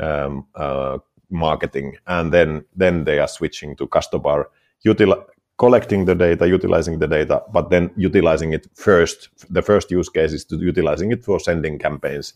um, 0.00 0.46
uh, 0.54 0.98
marketing 1.30 1.96
and 2.06 2.32
then 2.32 2.64
then 2.76 3.04
they 3.04 3.18
are 3.18 3.28
switching 3.28 3.76
to 3.76 3.86
Custobar 3.86 4.48
util- 4.86 5.24
collecting 5.58 6.04
the 6.04 6.14
data 6.14 6.46
utilizing 6.46 6.98
the 6.98 7.08
data 7.08 7.42
but 7.52 7.70
then 7.70 7.90
utilizing 7.96 8.52
it 8.52 8.66
first 8.74 9.28
the 9.50 9.62
first 9.62 9.90
use 9.90 10.08
case 10.08 10.32
is 10.32 10.44
to 10.44 10.56
utilizing 10.56 11.12
it 11.12 11.24
for 11.24 11.40
sending 11.40 11.78
campaigns 11.78 12.34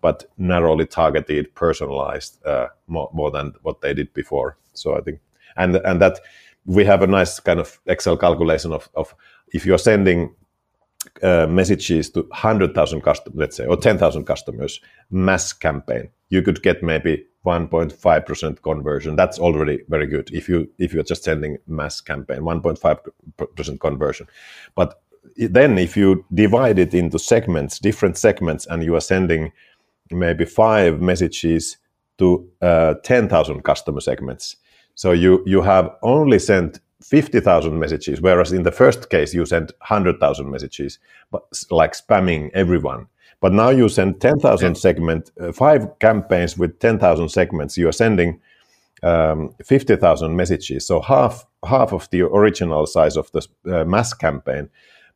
but 0.00 0.24
narrowly 0.38 0.86
targeted, 0.86 1.54
personalized 1.54 2.44
uh, 2.46 2.68
more, 2.86 3.10
more 3.12 3.30
than 3.30 3.52
what 3.62 3.80
they 3.80 3.94
did 3.94 4.12
before. 4.14 4.56
So 4.72 4.96
I 4.96 5.00
think, 5.00 5.20
and 5.56 5.76
and 5.76 6.00
that 6.00 6.20
we 6.64 6.84
have 6.84 7.02
a 7.02 7.06
nice 7.06 7.40
kind 7.40 7.60
of 7.60 7.80
Excel 7.86 8.16
calculation 8.16 8.72
of, 8.72 8.88
of 8.94 9.14
if 9.52 9.66
you're 9.66 9.78
sending 9.78 10.34
uh, 11.22 11.46
messages 11.46 12.10
to 12.10 12.22
100,000 12.22 13.00
customers, 13.00 13.38
let's 13.38 13.56
say, 13.56 13.66
or 13.66 13.76
10,000 13.76 14.24
customers, 14.24 14.80
mass 15.10 15.52
campaign, 15.52 16.10
you 16.30 16.42
could 16.42 16.62
get 16.62 16.82
maybe 16.82 17.26
1.5% 17.44 18.62
conversion. 18.62 19.16
That's 19.16 19.38
already 19.38 19.80
very 19.88 20.06
good 20.06 20.30
if 20.32 20.48
you 20.48 20.70
if 20.78 20.92
you're 20.92 21.02
just 21.02 21.24
sending 21.24 21.58
mass 21.66 22.00
campaign, 22.00 22.40
1.5% 22.40 23.80
conversion. 23.80 24.26
But 24.74 25.02
then 25.36 25.78
if 25.78 25.96
you 25.96 26.24
divide 26.32 26.78
it 26.78 26.94
into 26.94 27.18
segments, 27.18 27.78
different 27.78 28.16
segments, 28.16 28.66
and 28.66 28.82
you 28.82 28.94
are 28.94 29.00
sending 29.00 29.52
maybe 30.10 30.44
five 30.44 31.00
messages 31.00 31.76
to 32.18 32.48
uh, 32.60 32.94
10,000 33.04 33.62
customer 33.62 34.00
segments, 34.00 34.56
so 34.94 35.12
you 35.12 35.42
you 35.46 35.62
have 35.62 35.90
only 36.02 36.38
sent 36.38 36.80
50,000 37.02 37.78
messages, 37.78 38.20
whereas 38.20 38.52
in 38.52 38.62
the 38.62 38.72
first 38.72 39.08
case 39.08 39.32
you 39.32 39.46
sent 39.46 39.72
100,000 39.78 40.50
messages, 40.50 40.98
but 41.30 41.42
like 41.70 41.94
spamming 41.94 42.50
everyone. 42.52 43.06
But 43.40 43.52
now 43.52 43.70
you 43.70 43.88
send 43.88 44.20
10,000 44.20 44.68
yeah. 44.68 44.74
segment, 44.74 45.30
uh, 45.40 45.52
five 45.52 45.98
campaigns 45.98 46.58
with 46.58 46.78
10,000 46.78 47.28
segments. 47.30 47.78
You 47.78 47.88
are 47.88 47.92
sending 47.92 48.40
um, 49.02 49.54
50,000 49.64 50.36
messages, 50.36 50.86
so 50.86 51.00
half 51.00 51.46
half 51.64 51.92
of 51.92 52.08
the 52.10 52.22
original 52.22 52.86
size 52.86 53.16
of 53.16 53.30
the 53.32 53.46
uh, 53.66 53.84
mass 53.84 54.12
campaign. 54.12 54.68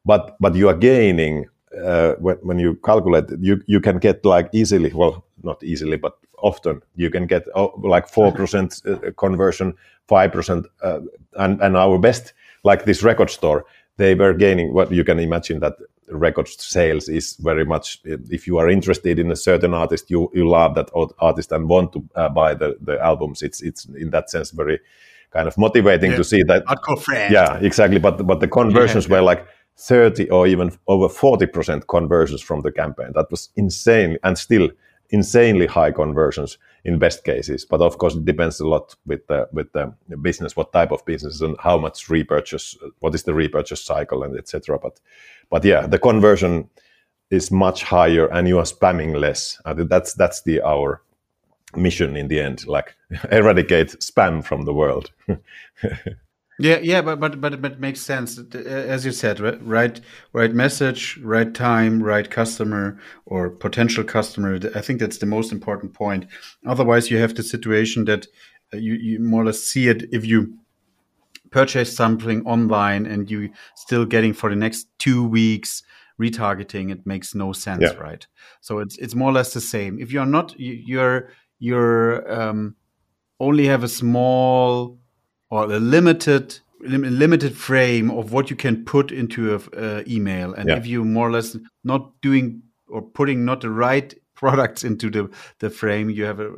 But 0.04 0.36
but 0.40 0.54
you 0.54 0.68
are 0.68 0.74
gaining 0.74 1.46
uh, 1.82 2.14
when, 2.14 2.36
when 2.36 2.58
you 2.58 2.76
calculate, 2.84 3.24
you 3.40 3.62
you 3.66 3.80
can 3.80 3.98
get 3.98 4.24
like 4.24 4.48
easily, 4.52 4.92
well, 4.92 5.24
not 5.42 5.62
easily, 5.62 5.96
but 5.96 6.16
often 6.38 6.82
you 6.96 7.10
can 7.10 7.26
get 7.26 7.46
oh, 7.54 7.72
like 7.82 8.08
four 8.08 8.32
percent 8.38 8.80
uh, 8.86 9.10
conversion, 9.16 9.74
five 10.08 10.32
percent, 10.32 10.66
uh, 10.82 11.00
and 11.34 11.60
and 11.60 11.76
our 11.76 11.98
best, 11.98 12.32
like 12.64 12.84
this 12.84 13.02
record 13.02 13.30
store, 13.30 13.64
they 13.96 14.14
were 14.14 14.34
gaining. 14.34 14.72
What 14.72 14.92
you 14.92 15.04
can 15.04 15.18
imagine 15.18 15.60
that 15.60 15.74
record 16.08 16.48
sales 16.48 17.08
is 17.08 17.36
very 17.36 17.64
much. 17.64 18.00
If 18.04 18.46
you 18.46 18.58
are 18.58 18.68
interested 18.68 19.18
in 19.18 19.30
a 19.30 19.36
certain 19.36 19.74
artist, 19.74 20.10
you 20.10 20.30
you 20.34 20.48
love 20.48 20.74
that 20.74 20.90
artist 21.18 21.52
and 21.52 21.68
want 21.68 21.92
to 21.92 22.04
uh, 22.14 22.28
buy 22.28 22.54
the 22.54 22.76
the 22.80 22.98
albums. 23.00 23.42
It's 23.42 23.62
it's 23.62 23.84
in 23.86 24.10
that 24.10 24.30
sense 24.30 24.50
very 24.50 24.80
kind 25.32 25.48
of 25.48 25.58
motivating 25.58 26.12
yeah. 26.12 26.16
to 26.16 26.24
see 26.24 26.42
that. 26.44 26.64
Hardcore 26.66 27.00
friend. 27.02 27.32
Yeah, 27.32 27.58
exactly. 27.58 27.98
But 27.98 28.26
but 28.26 28.40
the 28.40 28.48
conversions 28.48 29.06
yeah, 29.06 29.16
were 29.16 29.22
like 29.22 29.46
30 29.76 30.30
or 30.30 30.46
even 30.46 30.70
over 30.86 31.08
40% 31.08 31.88
conversions 31.88 32.40
from 32.40 32.60
the 32.60 32.70
campaign. 32.70 33.10
That 33.14 33.30
was 33.30 33.50
insane 33.56 34.18
and 34.22 34.38
still 34.38 34.70
insanely 35.10 35.66
high 35.66 35.90
conversions 35.90 36.58
in 36.84 36.98
best 36.98 37.24
cases. 37.24 37.64
But 37.64 37.80
of 37.80 37.98
course, 37.98 38.14
it 38.14 38.24
depends 38.24 38.60
a 38.60 38.68
lot 38.68 38.94
with 39.06 39.26
the, 39.26 39.48
with 39.52 39.72
the 39.72 39.92
business, 40.20 40.56
what 40.56 40.72
type 40.72 40.92
of 40.92 41.04
business 41.04 41.40
and 41.40 41.56
how 41.58 41.78
much 41.78 42.08
repurchase, 42.10 42.76
what 43.00 43.14
is 43.14 43.22
the 43.22 43.34
repurchase 43.34 43.82
cycle 43.82 44.22
and 44.22 44.36
etc. 44.36 44.78
But, 44.78 45.00
but 45.50 45.64
yeah, 45.64 45.86
the 45.86 45.98
conversion 45.98 46.68
is 47.30 47.50
much 47.50 47.82
higher 47.82 48.26
and 48.26 48.46
you 48.46 48.58
are 48.58 48.64
spamming 48.64 49.18
less. 49.18 49.60
That's, 49.64 50.14
that's 50.14 50.42
the, 50.42 50.60
our 50.60 51.02
mission 51.76 52.16
in 52.16 52.28
the 52.28 52.40
end, 52.40 52.66
like 52.66 52.94
eradicate 53.30 53.98
spam 54.00 54.44
from 54.44 54.64
the 54.64 54.74
world. 54.74 55.10
Yeah, 56.58 56.78
yeah, 56.78 57.02
but 57.02 57.18
but 57.18 57.40
but 57.40 57.52
it 57.52 57.80
makes 57.80 58.00
sense 58.00 58.38
as 58.54 59.04
you 59.04 59.10
said, 59.10 59.40
right? 59.40 60.00
Right 60.32 60.54
message, 60.54 61.18
right 61.18 61.52
time, 61.52 62.00
right 62.00 62.30
customer 62.30 63.00
or 63.26 63.50
potential 63.50 64.04
customer. 64.04 64.60
I 64.74 64.80
think 64.80 65.00
that's 65.00 65.18
the 65.18 65.26
most 65.26 65.50
important 65.50 65.94
point. 65.94 66.26
Otherwise, 66.64 67.10
you 67.10 67.18
have 67.18 67.34
the 67.34 67.42
situation 67.42 68.04
that 68.04 68.28
uh, 68.72 68.76
you 68.76 68.94
you 68.94 69.18
more 69.18 69.42
or 69.42 69.46
less 69.46 69.60
see 69.60 69.88
it 69.88 70.04
if 70.12 70.24
you 70.24 70.56
purchase 71.50 71.94
something 71.94 72.46
online 72.46 73.06
and 73.06 73.30
you 73.30 73.50
still 73.74 74.04
getting 74.04 74.32
for 74.32 74.48
the 74.48 74.56
next 74.56 74.86
two 74.98 75.26
weeks 75.26 75.82
retargeting. 76.20 76.92
It 76.92 77.04
makes 77.04 77.34
no 77.34 77.52
sense, 77.52 77.82
yeah. 77.82 77.94
right? 77.94 78.24
So 78.60 78.78
it's 78.78 78.96
it's 78.98 79.16
more 79.16 79.30
or 79.30 79.32
less 79.32 79.52
the 79.52 79.60
same. 79.60 79.98
If 79.98 80.12
you're 80.12 80.26
not, 80.26 80.54
you're 80.56 81.30
you're 81.58 82.32
um, 82.32 82.76
only 83.40 83.66
have 83.66 83.82
a 83.82 83.88
small 83.88 84.98
or 85.54 85.70
a 85.70 85.78
limited 85.78 86.58
limited 86.80 87.56
frame 87.56 88.10
of 88.10 88.32
what 88.32 88.50
you 88.50 88.56
can 88.56 88.84
put 88.84 89.10
into 89.10 89.54
a 89.54 89.58
uh, 89.78 90.02
email 90.06 90.52
and 90.52 90.68
yeah. 90.68 90.76
if 90.76 90.86
you 90.86 91.02
more 91.04 91.28
or 91.28 91.30
less 91.30 91.56
not 91.82 92.10
doing 92.20 92.62
or 92.88 93.00
putting 93.00 93.44
not 93.44 93.60
the 93.60 93.70
right 93.70 94.14
products 94.34 94.84
into 94.84 95.08
the 95.10 95.30
the 95.60 95.70
frame 95.70 96.10
you 96.10 96.24
have 96.24 96.40
a 96.40 96.50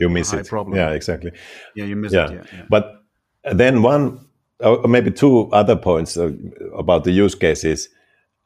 you 0.00 0.08
miss 0.08 0.32
a 0.32 0.38
it 0.38 0.48
problem 0.48 0.76
yeah 0.76 0.92
exactly 0.92 1.32
yeah 1.74 1.84
you 1.84 1.96
miss 1.96 2.12
yeah. 2.12 2.26
it 2.26 2.32
yeah, 2.32 2.44
yeah. 2.52 2.64
but 2.70 3.02
then 3.52 3.82
one 3.82 4.18
or 4.60 4.88
maybe 4.88 5.10
two 5.10 5.50
other 5.52 5.76
points 5.76 6.16
uh, 6.16 6.30
about 6.78 7.04
the 7.04 7.10
use 7.10 7.34
cases 7.34 7.88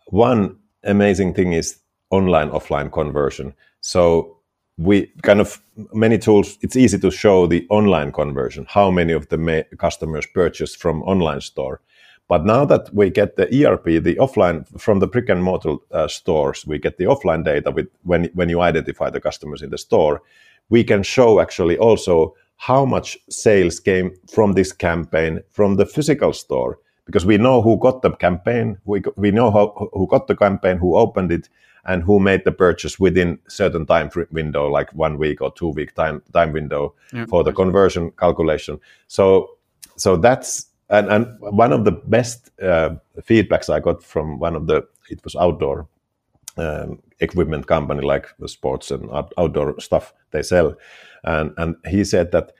one 0.07 0.57
amazing 0.83 1.35
thing 1.35 1.53
is 1.53 1.79
online 2.11 2.51
offline 2.51 2.91
conversion 2.91 3.55
so 3.81 4.40
we 4.81 5.13
kind 5.23 5.41
of 5.41 5.61
many 5.93 6.17
tools 6.17 6.59
it's 6.63 6.77
easy 6.77 6.99
to 6.99 7.11
show 7.11 7.47
the 7.47 7.67
online 7.69 8.11
conversion 8.11 8.67
how 8.69 8.91
many 8.91 9.13
of 9.13 9.29
the 9.29 9.67
customers 9.79 10.27
purchase 10.33 10.75
from 10.75 11.03
online 11.03 11.41
store. 11.41 11.81
But 12.29 12.47
now 12.47 12.65
that 12.65 12.89
we 12.95 13.11
get 13.11 13.37
the 13.37 13.47
erp 13.67 13.85
the 13.85 14.17
offline 14.17 14.67
from 14.81 15.01
the 15.01 15.07
brick 15.07 15.29
and 15.29 15.43
mortar 15.43 15.77
uh, 15.93 16.09
stores 16.09 16.65
we 16.67 16.79
get 16.79 16.97
the 16.97 17.05
offline 17.05 17.45
data 17.45 17.71
with 17.71 17.89
when 18.05 18.31
when 18.35 18.49
you 18.49 18.63
identify 18.63 19.11
the 19.11 19.21
customers 19.21 19.61
in 19.63 19.71
the 19.71 19.79
store 19.79 20.23
we 20.71 20.83
can 20.83 21.03
show 21.03 21.41
actually 21.41 21.77
also 21.77 22.35
how 22.57 22.87
much 22.87 23.19
sales 23.29 23.81
came 23.81 24.13
from 24.33 24.53
this 24.53 24.73
campaign 24.73 25.41
from 25.51 25.77
the 25.77 25.87
physical 25.87 26.33
store. 26.33 26.79
Because 27.05 27.27
we 27.27 27.39
know 27.39 27.61
who 27.61 27.77
got 27.79 28.03
the 28.03 28.13
campaign 28.13 28.79
we, 28.85 29.03
we 29.17 29.31
know 29.31 29.51
how, 29.51 29.91
who 29.93 30.07
got 30.07 30.27
the 30.27 30.37
campaign 30.37 30.79
who 30.79 30.97
opened 30.97 31.33
it 31.33 31.49
and 31.91 32.05
who 32.05 32.21
made 32.21 32.45
the 32.45 32.53
purchase 32.53 33.01
within 33.01 33.37
certain 33.49 33.85
time 33.85 34.11
window, 34.31 34.69
like 34.69 34.93
one 34.95 35.19
week 35.19 35.43
or 35.43 35.53
two 35.53 35.71
week 35.71 35.93
time 35.95 36.23
time 36.33 36.53
window 36.53 36.95
yeah. 37.13 37.27
for 37.27 37.43
the 37.43 37.53
conversion 37.53 38.13
calculation. 38.13 38.79
So 39.09 39.59
so 39.97 40.17
that's 40.17 40.67
and, 40.89 41.09
and 41.09 41.27
one 41.41 41.73
of 41.73 41.85
the 41.85 41.93
best 41.93 42.51
uh, 42.63 42.91
feedbacks 43.23 43.69
I 43.69 43.81
got 43.81 44.05
from 44.05 44.39
one 44.39 44.55
of 44.55 44.67
the 44.69 44.87
it 45.11 45.21
was 45.25 45.35
outdoor 45.35 45.89
um, 46.57 47.01
equipment 47.19 47.67
company 47.67 48.03
like 48.03 48.29
the 48.39 48.49
sports 48.49 48.93
and 48.93 49.11
outdoor 49.37 49.81
stuff 49.81 50.15
they 50.31 50.43
sell, 50.43 50.77
and 51.25 51.53
and 51.57 51.75
he 51.89 52.05
said 52.05 52.31
that 52.31 52.53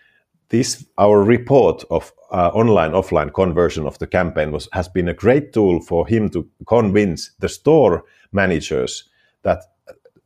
this 0.49 0.85
our 0.99 1.23
report 1.23 1.85
of 1.91 2.13
uh, 2.33 2.51
online 2.53 2.93
offline 2.93 3.33
conversion 3.33 3.87
of 3.87 3.97
the 3.99 4.09
campaign 4.09 4.51
was 4.51 4.69
has 4.73 4.89
been 4.89 5.09
a 5.09 5.15
great 5.15 5.53
tool 5.53 5.81
for 5.81 6.09
him 6.09 6.29
to 6.31 6.49
convince 6.67 7.31
the 7.39 7.49
store 7.49 8.03
managers 8.33 9.10
that 9.43 9.63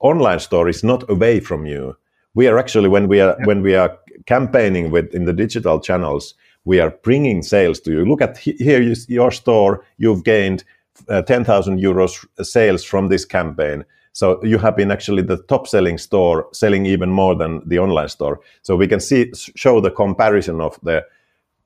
online 0.01 0.41
store 0.41 0.69
is 0.69 0.85
not 0.85 1.09
away 1.09 1.41
from 1.41 1.67
you. 1.67 1.97
We 2.35 2.49
are 2.49 2.59
actually 2.59 2.89
when 2.89 3.09
we 3.09 3.21
are 3.21 3.37
yeah. 3.39 3.47
when 3.47 3.63
we 3.63 3.75
are 3.77 3.99
campaigning 4.27 4.91
with 4.91 5.15
in 5.15 5.25
the 5.25 5.33
digital 5.33 5.81
channels, 5.81 6.35
we 6.65 6.81
are 6.81 6.91
bringing 7.03 7.43
sales 7.43 7.81
to 7.81 7.91
you. 7.91 8.05
Look 8.05 8.23
at 8.23 8.39
here, 8.39 8.83
you, 8.83 8.95
your 9.09 9.31
store. 9.31 9.85
You've 9.99 10.25
gained 10.25 10.65
uh, 11.09 11.23
ten 11.23 11.45
thousand 11.45 11.81
euros 11.81 12.27
sales 12.43 12.85
from 12.85 13.09
this 13.09 13.25
campaign. 13.25 13.85
So 14.13 14.41
you 14.45 14.59
have 14.59 14.77
been 14.77 14.93
actually 14.93 15.23
the 15.23 15.43
top 15.49 15.67
selling 15.67 15.99
store, 15.99 16.47
selling 16.53 16.87
even 16.87 17.11
more 17.11 17.35
than 17.35 17.69
the 17.69 17.81
online 17.81 18.09
store. 18.09 18.41
So 18.63 18.77
we 18.77 18.87
can 18.87 19.01
see 19.01 19.33
show 19.57 19.81
the 19.81 19.91
comparison 19.91 20.61
of 20.61 20.79
the 20.83 21.05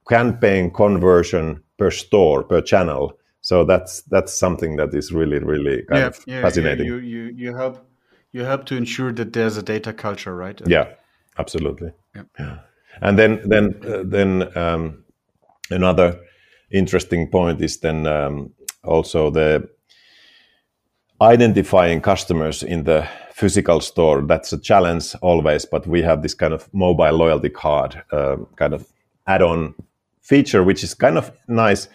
campaign 0.08 0.70
conversion 0.70 1.62
per 1.76 1.90
store 1.90 2.42
per 2.42 2.62
channel 2.62 3.18
so 3.48 3.64
that's 3.64 4.02
that's 4.02 4.38
something 4.38 4.76
that 4.76 4.94
is 4.94 5.10
really 5.10 5.38
really 5.38 5.82
kind 5.84 6.00
yeah, 6.00 6.06
of 6.06 6.24
yeah, 6.26 6.42
fascinating. 6.42 6.86
you, 6.86 6.96
you 6.96 7.22
you 7.34 7.56
help 7.56 7.78
you 8.30 8.44
help 8.44 8.66
to 8.66 8.76
ensure 8.76 9.10
that 9.10 9.32
there's 9.32 9.56
a 9.56 9.62
data 9.62 9.92
culture 9.92 10.36
right? 10.36 10.60
Yeah 10.66 10.88
absolutely. 11.38 11.92
Yeah, 12.14 12.24
yeah. 12.38 12.58
and 13.00 13.18
then 13.18 13.40
then 13.48 13.74
uh, 13.86 14.02
then 14.04 14.56
um, 14.56 15.04
another 15.70 16.20
interesting 16.70 17.30
point 17.30 17.62
is 17.62 17.80
then 17.80 18.06
um, 18.06 18.52
also 18.84 19.30
the 19.30 19.66
identifying 21.22 22.02
customers 22.02 22.62
in 22.62 22.84
the 22.84 23.08
physical 23.32 23.80
store. 23.80 24.20
That's 24.28 24.52
a 24.52 24.58
challenge 24.58 25.14
always 25.22 25.64
but 25.64 25.86
we 25.86 26.02
have 26.02 26.20
this 26.20 26.34
kind 26.34 26.52
of 26.52 26.68
mobile 26.74 27.16
loyalty 27.16 27.48
card 27.48 28.02
uh, 28.12 28.36
kind 28.56 28.74
of 28.74 28.86
add-on 29.26 29.74
feature 30.20 30.62
which 30.62 30.84
is 30.84 30.94
kind 30.94 31.16
of 31.16 31.30
nice 31.46 31.88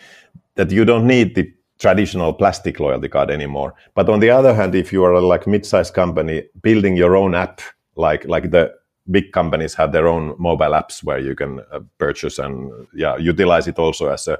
that 0.55 0.71
you 0.71 0.85
don't 0.85 1.07
need 1.07 1.35
the 1.35 1.51
traditional 1.79 2.33
plastic 2.33 2.79
loyalty 2.79 3.09
card 3.09 3.31
anymore. 3.31 3.73
But 3.93 4.09
on 4.09 4.19
the 4.19 4.29
other 4.29 4.53
hand, 4.53 4.75
if 4.75 4.93
you 4.93 5.03
are 5.03 5.13
a 5.13 5.21
like 5.21 5.47
mid-sized 5.47 5.93
company 5.93 6.43
building 6.61 6.95
your 6.95 7.15
own 7.15 7.35
app, 7.35 7.61
like 7.95 8.25
like 8.25 8.51
the 8.51 8.73
big 9.11 9.31
companies 9.31 9.73
have 9.73 9.91
their 9.91 10.07
own 10.07 10.35
mobile 10.37 10.71
apps 10.71 11.03
where 11.03 11.19
you 11.19 11.35
can 11.35 11.59
uh, 11.71 11.79
purchase 11.97 12.39
and 12.39 12.71
yeah 12.93 13.17
utilize 13.17 13.67
it 13.67 13.77
also 13.77 14.07
as 14.07 14.27
a 14.27 14.37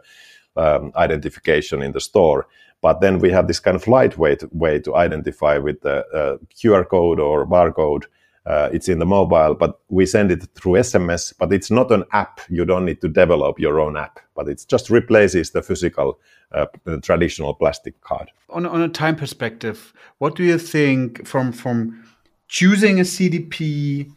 um, 0.56 0.91
identification 0.95 1.82
in 1.82 1.91
the 1.91 1.99
store. 1.99 2.47
But 2.82 2.99
then 3.02 3.19
we 3.19 3.32
have 3.32 3.47
this 3.47 3.60
kind 3.60 3.76
of 3.76 3.88
lightweight 3.88 4.54
way 4.54 4.80
to 4.80 4.95
identify 4.95 5.58
with 5.58 5.82
the 5.82 6.06
uh, 6.13 6.38
QR 6.54 6.88
code 6.88 7.19
or 7.19 7.47
barcode 7.47 8.06
uh, 8.45 8.69
it's 8.73 8.89
in 8.89 8.99
the 8.99 9.06
mobile, 9.06 9.56
but 9.56 9.79
we 9.89 10.06
send 10.06 10.32
it 10.32 10.47
through 10.56 10.73
SMS. 10.73 11.34
But 11.38 11.53
it's 11.53 11.71
not 11.71 11.91
an 11.91 12.03
app. 12.12 12.41
You 12.49 12.65
don't 12.65 12.86
need 12.86 12.99
to 13.01 13.08
develop 13.08 13.60
your 13.60 13.79
own 13.79 13.95
app, 13.95 14.19
but 14.36 14.49
it 14.49 14.65
just 14.67 14.89
replaces 14.89 15.51
the 15.51 15.62
physical 15.62 16.19
uh, 16.51 16.65
traditional 17.01 17.53
plastic 17.53 17.99
card. 18.01 18.32
On, 18.49 18.65
on 18.65 18.82
a 18.82 18.89
time 18.89 19.15
perspective, 19.15 19.93
what 20.17 20.36
do 20.36 20.43
you 20.43 20.58
think 20.58 21.25
from 21.25 21.51
from 21.51 22.03
choosing 22.47 22.99
a 22.99 23.03
CDP 23.03 24.12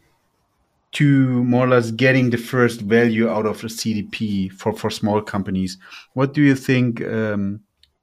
to 0.92 1.44
more 1.44 1.66
or 1.66 1.68
less 1.68 1.90
getting 1.90 2.30
the 2.30 2.38
first 2.38 2.80
value 2.80 3.28
out 3.28 3.46
of 3.46 3.62
a 3.62 3.66
CDP 3.66 4.50
for, 4.50 4.72
for 4.72 4.90
small 4.90 5.20
companies? 5.20 5.78
What 6.14 6.34
do 6.34 6.42
you 6.42 6.54
think 6.54 7.02
um, 7.02 7.60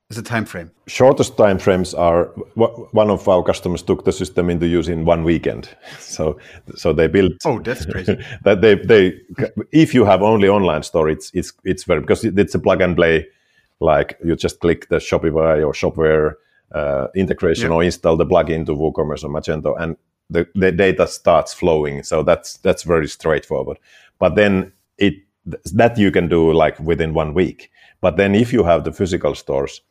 is 0.10 0.18
a 0.18 0.24
time 0.24 0.46
frame? 0.46 0.72
Shortest 0.88 1.38
time 1.38 1.60
frames 1.60 1.94
are 1.94 2.26
one 2.56 3.10
of 3.10 3.28
our 3.28 3.44
customers 3.44 3.82
took 3.82 4.06
the 4.06 4.12
system 4.12 4.50
into 4.50 4.68
use 4.68 4.88
in 4.88 5.06
one 5.06 5.24
weekend. 5.24 5.70
So 6.00 6.38
so 6.76 6.94
they 6.94 7.08
built. 7.08 7.34
Oh, 7.46 7.60
that's 7.60 7.86
crazy. 7.86 8.18
that 8.44 8.62
they 8.62 8.76
they 8.76 9.20
if 9.72 9.94
you 9.94 10.06
have 10.06 10.22
only 10.22 10.48
online 10.48 10.84
store, 10.84 11.10
it's 11.10 11.32
it's 11.34 11.54
it's 11.64 11.84
very 11.86 12.02
because 12.02 12.24
it's 12.24 12.56
a 12.56 12.60
plug 12.60 12.82
and 12.82 12.96
play. 12.96 13.28
Like 13.80 14.18
you 14.24 14.36
just 14.36 14.60
click 14.60 14.88
the 14.90 14.98
Shopify 14.98 15.66
or 15.66 15.74
Shopware 15.74 16.36
uh, 16.74 17.08
integration 17.16 17.72
or 17.72 17.84
install 17.84 18.18
the 18.18 18.26
plugin 18.26 18.66
to 18.66 18.76
WooCommerce 18.76 19.24
or 19.24 19.30
Magento, 19.30 19.76
and 19.80 19.98
the, 20.30 20.48
the 20.56 20.72
data 20.72 21.08
starts 21.08 21.54
flowing. 21.54 22.04
So 22.04 22.24
that's 22.24 22.58
that's 22.58 22.84
very 22.84 23.08
straightforward. 23.08 23.78
But 24.20 24.36
then 24.36 24.72
it 24.98 25.16
that 25.74 25.98
you 25.98 26.12
can 26.12 26.30
do 26.30 26.54
like 26.54 26.80
within 26.80 27.14
one 27.14 27.34
week. 27.34 27.72
But 28.02 28.18
then 28.18 28.36
if 28.36 28.54
you 28.54 28.64
have 28.64 28.84
the 28.84 28.92
physical 28.92 29.36
stores, 29.36 29.82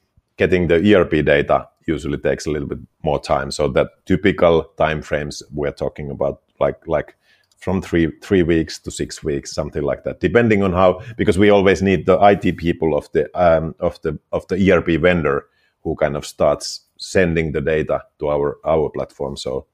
getting 0.43 0.69
the 0.69 0.79
ERP 0.95 1.25
data 1.25 1.69
usually 1.87 2.19
takes 2.19 2.47
a 2.47 2.51
little 2.51 2.69
bit 2.69 2.83
more 3.03 3.21
time. 3.21 3.51
So 3.51 3.69
that 3.69 3.89
typical 4.07 4.65
time 4.77 5.01
frames 5.03 5.43
we're 5.53 5.79
talking 5.85 6.11
about 6.11 6.41
like 6.59 6.81
like 6.87 7.17
from 7.59 7.81
three 7.81 8.07
three 8.27 8.43
weeks 8.43 8.81
to 8.81 8.91
six 8.91 9.23
weeks, 9.23 9.55
something 9.55 9.85
like 9.91 10.03
that, 10.05 10.21
depending 10.21 10.63
on 10.63 10.73
how 10.73 11.01
because 11.17 11.39
we 11.39 11.51
always 11.51 11.81
need 11.83 12.07
the 12.07 12.19
IT 12.31 12.57
people 12.57 12.97
of 12.97 13.05
the 13.13 13.25
um, 13.45 13.75
of 13.79 14.01
the 14.03 14.19
of 14.33 14.47
the 14.49 14.57
ERP 14.71 15.01
vendor 15.01 15.47
who 15.85 15.95
kind 15.95 16.17
of 16.17 16.25
starts 16.27 16.81
sending 16.99 17.53
the 17.53 17.61
data 17.61 18.03
to 18.19 18.29
our 18.29 18.59
our 18.65 18.91
platform. 18.91 19.37
So 19.37 19.67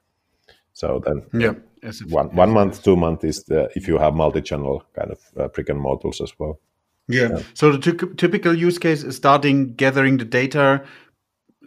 so 0.73 1.01
then 1.07 1.23
yeah. 1.33 1.55
one 2.09 2.29
one 2.37 2.51
month, 2.51 2.83
two 2.83 2.97
month 2.97 3.25
is 3.25 3.45
the, 3.45 3.71
if 3.75 3.89
you 3.89 3.99
have 3.99 4.15
multi-channel 4.15 4.85
kind 4.95 5.11
of 5.11 5.21
uh, 5.37 5.49
brick 5.49 5.71
and 5.71 5.81
models 5.81 6.21
as 6.21 6.33
well. 6.39 6.61
Yeah. 7.09 7.29
yeah. 7.31 7.43
So 7.55 7.73
the 7.73 8.15
typical 8.17 8.55
use 8.55 8.79
case 8.79 9.03
is 9.03 9.17
starting 9.17 9.75
gathering 9.75 10.19
the 10.19 10.25
data, 10.25 10.85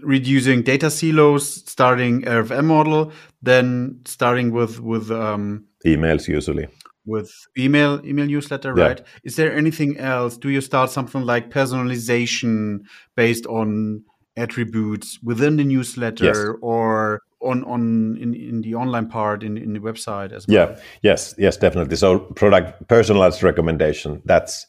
reducing 0.01 0.61
data 0.61 0.89
silos, 0.89 1.69
starting 1.69 2.23
RFM 2.23 2.65
model, 2.65 3.11
then 3.41 3.99
starting 4.05 4.51
with 4.51 4.79
with 4.79 5.11
um, 5.11 5.65
emails 5.85 6.27
usually 6.27 6.67
with 7.05 7.31
email 7.57 7.99
email 8.05 8.25
newsletter 8.25 8.73
yeah. 8.77 8.87
right 8.87 9.01
is 9.23 9.35
there 9.35 9.55
anything 9.55 9.97
else 9.97 10.37
do 10.37 10.49
you 10.49 10.61
start 10.61 10.89
something 10.89 11.23
like 11.23 11.49
personalization 11.49 12.79
based 13.15 13.45
on 13.47 14.03
attributes 14.37 15.19
within 15.23 15.57
the 15.57 15.63
newsletter 15.63 16.25
yes. 16.25 16.57
or 16.61 17.21
on 17.41 17.63
on 17.63 18.17
in, 18.21 18.35
in 18.35 18.61
the 18.61 18.75
online 18.75 19.07
part 19.07 19.43
in, 19.43 19.57
in 19.57 19.73
the 19.73 19.79
website 19.79 20.31
as 20.31 20.47
well 20.47 20.69
yeah 20.69 20.79
yes 21.01 21.33
yes 21.37 21.57
definitely 21.57 21.95
so 21.95 22.19
product 22.19 22.87
personalized 22.87 23.41
recommendation 23.41 24.21
that's 24.25 24.67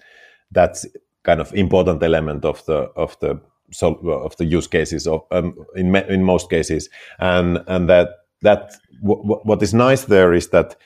that's 0.52 0.86
kind 1.24 1.40
of 1.40 1.52
important 1.54 2.02
element 2.02 2.44
of 2.44 2.64
the 2.66 2.90
of 2.96 3.18
the 3.20 3.40
so 3.70 3.94
of 4.08 4.36
the 4.36 4.44
use 4.44 4.66
cases 4.66 5.06
of 5.06 5.22
um, 5.30 5.54
in 5.76 5.94
in 5.96 6.22
most 6.22 6.50
cases 6.50 6.88
and 7.18 7.58
and 7.66 7.88
that 7.88 8.08
that 8.42 8.72
what 9.00 9.62
is 9.62 9.72
nice 9.72 10.04
there 10.04 10.34
is 10.34 10.48
that 10.48 10.76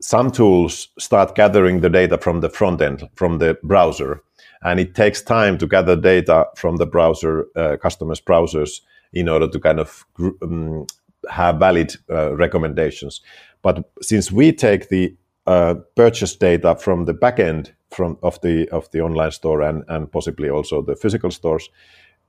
some 0.00 0.30
tools 0.30 0.88
start 0.98 1.34
gathering 1.34 1.80
the 1.80 1.90
data 1.90 2.18
from 2.18 2.40
the 2.40 2.48
front 2.48 2.80
end 2.82 3.08
from 3.14 3.38
the 3.38 3.56
browser 3.62 4.22
and 4.62 4.80
it 4.80 4.94
takes 4.94 5.22
time 5.22 5.58
to 5.58 5.66
gather 5.66 5.96
data 5.96 6.46
from 6.56 6.76
the 6.76 6.86
browser 6.86 7.46
uh, 7.56 7.76
customers 7.76 8.20
browsers 8.20 8.80
in 9.12 9.28
order 9.28 9.48
to 9.48 9.60
kind 9.60 9.78
of 9.78 10.04
um, 10.42 10.86
have 11.30 11.58
valid 11.58 11.94
uh, 12.10 12.34
recommendations. 12.34 13.20
But 13.62 13.88
since 14.00 14.32
we 14.32 14.52
take 14.52 14.88
the 14.88 15.16
uh, 15.46 15.74
purchase 15.96 16.36
data 16.36 16.76
from 16.76 17.04
the 17.04 17.14
backend 17.14 17.72
from 17.94 18.16
of 18.22 18.40
the 18.40 18.68
of 18.70 18.90
the 18.90 19.00
online 19.00 19.30
store 19.32 19.62
and 19.62 19.84
and 19.88 20.10
possibly 20.10 20.50
also 20.50 20.82
the 20.82 20.96
physical 20.96 21.30
stores, 21.30 21.70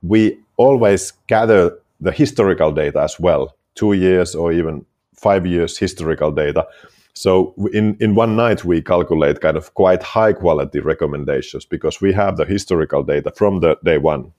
we 0.02 0.38
always 0.56 1.12
gather 1.26 1.78
the 2.00 2.12
historical 2.12 2.72
data 2.72 3.00
as 3.00 3.20
well, 3.20 3.56
two 3.74 3.92
years 3.94 4.34
or 4.34 4.52
even 4.52 4.84
five 5.14 5.46
years 5.46 5.78
historical 5.78 6.30
data. 6.30 6.66
So 7.14 7.54
in 7.72 7.96
in 8.00 8.14
one 8.16 8.36
night 8.36 8.64
we 8.64 8.82
calculate 8.82 9.40
kind 9.40 9.56
of 9.56 9.72
quite 9.74 10.02
high 10.02 10.32
quality 10.32 10.80
recommendations 10.80 11.64
because 11.64 12.00
we 12.00 12.12
have 12.12 12.36
the 12.36 12.44
historical 12.44 13.04
data 13.04 13.30
from 13.36 13.60
the 13.60 13.76
day 13.84 13.98
one, 13.98 14.32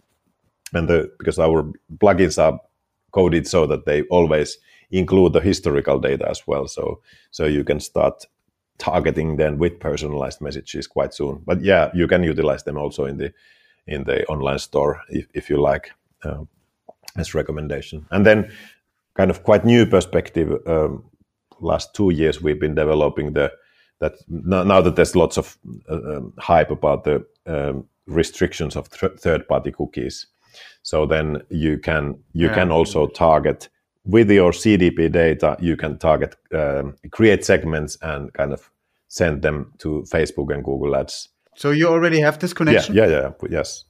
and 0.73 0.88
the 0.88 1.09
because 1.17 1.39
our 1.39 1.63
plugins 1.97 2.38
are 2.38 2.59
coded 3.11 3.47
so 3.47 3.65
that 3.67 3.85
they 3.85 4.03
always 4.09 4.57
include 4.91 5.33
the 5.33 5.39
historical 5.39 5.99
data 5.99 6.29
as 6.29 6.47
well. 6.47 6.67
So 6.67 6.99
so 7.31 7.45
you 7.45 7.63
can 7.63 7.79
start 7.79 8.27
targeting 8.77 9.38
then 9.38 9.57
with 9.57 9.79
personalized 9.79 10.41
messages 10.41 10.88
quite 10.88 11.13
soon. 11.13 11.41
But 11.45 11.61
yeah, 11.61 11.91
you 11.93 12.07
can 12.07 12.23
utilize 12.23 12.63
them 12.63 12.77
also 12.77 13.05
in 13.05 13.17
the 13.17 13.33
in 13.88 14.03
the 14.03 14.25
online 14.25 14.59
store 14.59 15.01
if, 15.09 15.27
if 15.33 15.49
you 15.49 15.61
like 15.61 15.91
uh, 16.23 16.43
as 17.17 17.33
recommendation. 17.33 18.05
And 18.11 18.25
then 18.25 18.51
kind 19.15 19.29
of 19.29 19.43
quite 19.43 19.65
new 19.65 19.85
perspective. 19.85 20.59
Um, 20.67 21.03
last 21.59 21.93
two 21.93 22.11
years 22.11 22.41
we've 22.41 22.59
been 22.59 22.75
developing 22.75 23.33
the 23.33 23.51
that 23.99 24.13
now, 24.27 24.81
that 24.81 24.95
there's 24.95 25.15
lots 25.15 25.38
of 25.38 25.57
uh, 25.89 26.17
um, 26.17 26.33
hype 26.38 26.71
about 26.71 27.05
the 27.05 27.25
um, 27.45 27.85
restrictions 28.07 28.75
of 28.75 28.89
th- 28.89 29.13
third 29.19 29.47
party 29.47 29.71
cookies 29.71 30.27
so 30.83 31.05
then 31.05 31.41
you 31.49 31.77
can 31.77 32.17
you 32.33 32.47
yeah. 32.47 32.53
can 32.53 32.71
also 32.71 33.07
target 33.07 33.69
with 34.05 34.29
your 34.31 34.51
CDP 34.51 35.11
data. 35.11 35.57
You 35.59 35.75
can 35.75 35.97
target 35.97 36.35
um, 36.53 36.95
create 37.11 37.43
segments 37.43 37.97
and 38.01 38.31
kind 38.33 38.53
of 38.53 38.69
send 39.07 39.41
them 39.41 39.73
to 39.79 40.03
Facebook 40.07 40.53
and 40.53 40.63
Google 40.63 40.95
Ads. 40.95 41.29
So 41.55 41.71
you 41.71 41.87
already 41.87 42.19
have 42.19 42.39
this 42.39 42.53
connection. 42.53 42.95
Yeah, 42.95 43.07
yeah, 43.07 43.31
yeah 43.41 43.47
yes. 43.49 43.85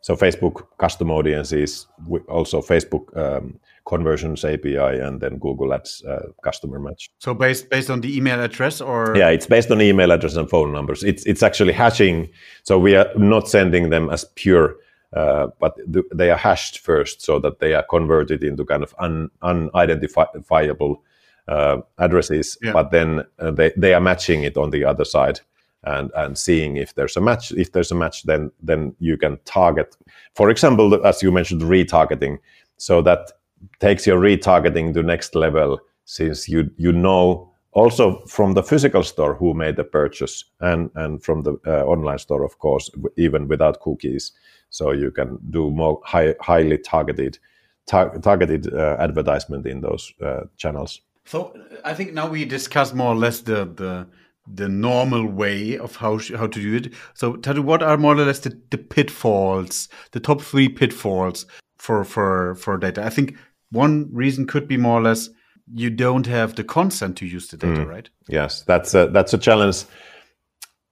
So 0.00 0.14
Facebook 0.14 0.66
custom 0.78 1.10
audiences, 1.10 1.88
also 2.28 2.62
Facebook 2.62 3.16
um, 3.16 3.58
conversions 3.86 4.44
API, 4.44 5.00
and 5.00 5.20
then 5.20 5.38
Google 5.38 5.74
Ads 5.74 6.04
uh, 6.04 6.28
customer 6.44 6.78
match. 6.78 7.10
So 7.18 7.34
based 7.34 7.70
based 7.70 7.90
on 7.90 8.00
the 8.00 8.16
email 8.16 8.40
address, 8.40 8.80
or 8.80 9.16
yeah, 9.16 9.30
it's 9.30 9.46
based 9.46 9.70
on 9.70 9.80
email 9.80 10.12
address 10.12 10.36
and 10.36 10.48
phone 10.48 10.72
numbers. 10.72 11.02
It's 11.02 11.26
it's 11.26 11.42
actually 11.42 11.72
hashing. 11.72 12.28
So 12.62 12.78
we 12.78 12.94
are 12.94 13.08
not 13.16 13.48
sending 13.48 13.90
them 13.90 14.08
as 14.08 14.24
pure 14.36 14.76
uh, 15.16 15.48
but 15.58 15.76
th- 15.92 16.04
they 16.14 16.30
are 16.30 16.36
hashed 16.36 16.80
first 16.80 17.22
so 17.22 17.38
that 17.38 17.58
they 17.58 17.72
are 17.72 17.84
converted 17.88 18.44
into 18.44 18.64
kind 18.64 18.82
of 18.82 18.94
un- 18.98 19.30
unidentifiable 19.42 21.02
uh, 21.48 21.78
addresses. 21.98 22.58
Yeah. 22.62 22.72
But 22.72 22.90
then 22.90 23.24
uh, 23.38 23.50
they, 23.50 23.72
they 23.76 23.94
are 23.94 24.00
matching 24.00 24.42
it 24.42 24.56
on 24.58 24.70
the 24.70 24.84
other 24.84 25.04
side 25.06 25.40
and, 25.84 26.10
and 26.14 26.36
seeing 26.36 26.76
if 26.76 26.94
there's 26.94 27.16
a 27.16 27.20
match. 27.22 27.50
If 27.52 27.72
there's 27.72 27.90
a 27.90 27.94
match, 27.94 28.24
then 28.24 28.50
then 28.62 28.94
you 28.98 29.16
can 29.16 29.38
target, 29.44 29.96
for 30.34 30.50
example, 30.50 31.06
as 31.06 31.22
you 31.22 31.32
mentioned, 31.32 31.62
retargeting. 31.62 32.38
So 32.76 33.00
that 33.02 33.32
takes 33.80 34.06
your 34.06 34.20
retargeting 34.20 34.92
to 34.94 35.02
next 35.02 35.34
level 35.34 35.80
since 36.04 36.48
you 36.48 36.70
you 36.76 36.92
know 36.92 37.50
also 37.72 38.22
from 38.26 38.54
the 38.54 38.62
physical 38.62 39.02
store 39.02 39.34
who 39.34 39.54
made 39.54 39.76
the 39.76 39.84
purchase 39.84 40.44
and 40.60 40.90
and 40.94 41.22
from 41.22 41.42
the 41.42 41.56
uh, 41.66 41.84
online 41.84 42.18
store 42.18 42.44
of 42.44 42.58
course 42.58 42.90
even 43.16 43.48
without 43.48 43.80
cookies 43.80 44.32
so 44.70 44.92
you 44.92 45.10
can 45.10 45.38
do 45.50 45.70
more 45.70 46.00
high, 46.04 46.34
highly 46.40 46.78
targeted 46.78 47.38
tar- 47.86 48.18
targeted 48.18 48.72
uh, 48.72 48.96
advertisement 48.98 49.66
in 49.66 49.80
those 49.80 50.12
uh, 50.22 50.42
channels. 50.56 51.00
So 51.24 51.54
I 51.84 51.94
think 51.94 52.12
now 52.12 52.28
we 52.28 52.44
discuss 52.44 52.94
more 52.94 53.12
or 53.12 53.16
less 53.16 53.40
the 53.40 53.64
the 53.64 54.06
the 54.46 54.68
normal 54.68 55.26
way 55.26 55.76
of 55.76 55.96
how 55.96 56.18
how 56.36 56.46
to 56.46 56.60
do 56.60 56.74
it. 56.76 56.94
So 57.14 57.32
what 57.62 57.82
are 57.82 57.96
more 57.96 58.14
or 58.14 58.24
less 58.24 58.40
the, 58.40 58.60
the 58.70 58.78
pitfalls, 58.78 59.88
the 60.12 60.20
top 60.20 60.40
three 60.40 60.68
pitfalls 60.68 61.46
for 61.78 62.04
for 62.04 62.54
for 62.54 62.78
data? 62.78 63.04
I 63.04 63.10
think 63.10 63.36
one 63.70 64.08
reason 64.12 64.46
could 64.46 64.68
be 64.68 64.76
more 64.76 65.00
or 65.00 65.02
less 65.02 65.30
you 65.74 65.90
don't 65.90 66.26
have 66.26 66.54
the 66.54 66.64
consent 66.64 67.16
to 67.18 67.26
use 67.26 67.48
the 67.48 67.56
data, 67.56 67.80
mm. 67.80 67.88
right? 67.88 68.08
Yes, 68.28 68.62
that's 68.62 68.94
a, 68.94 69.08
that's 69.08 69.34
a 69.34 69.38
challenge. 69.38 69.84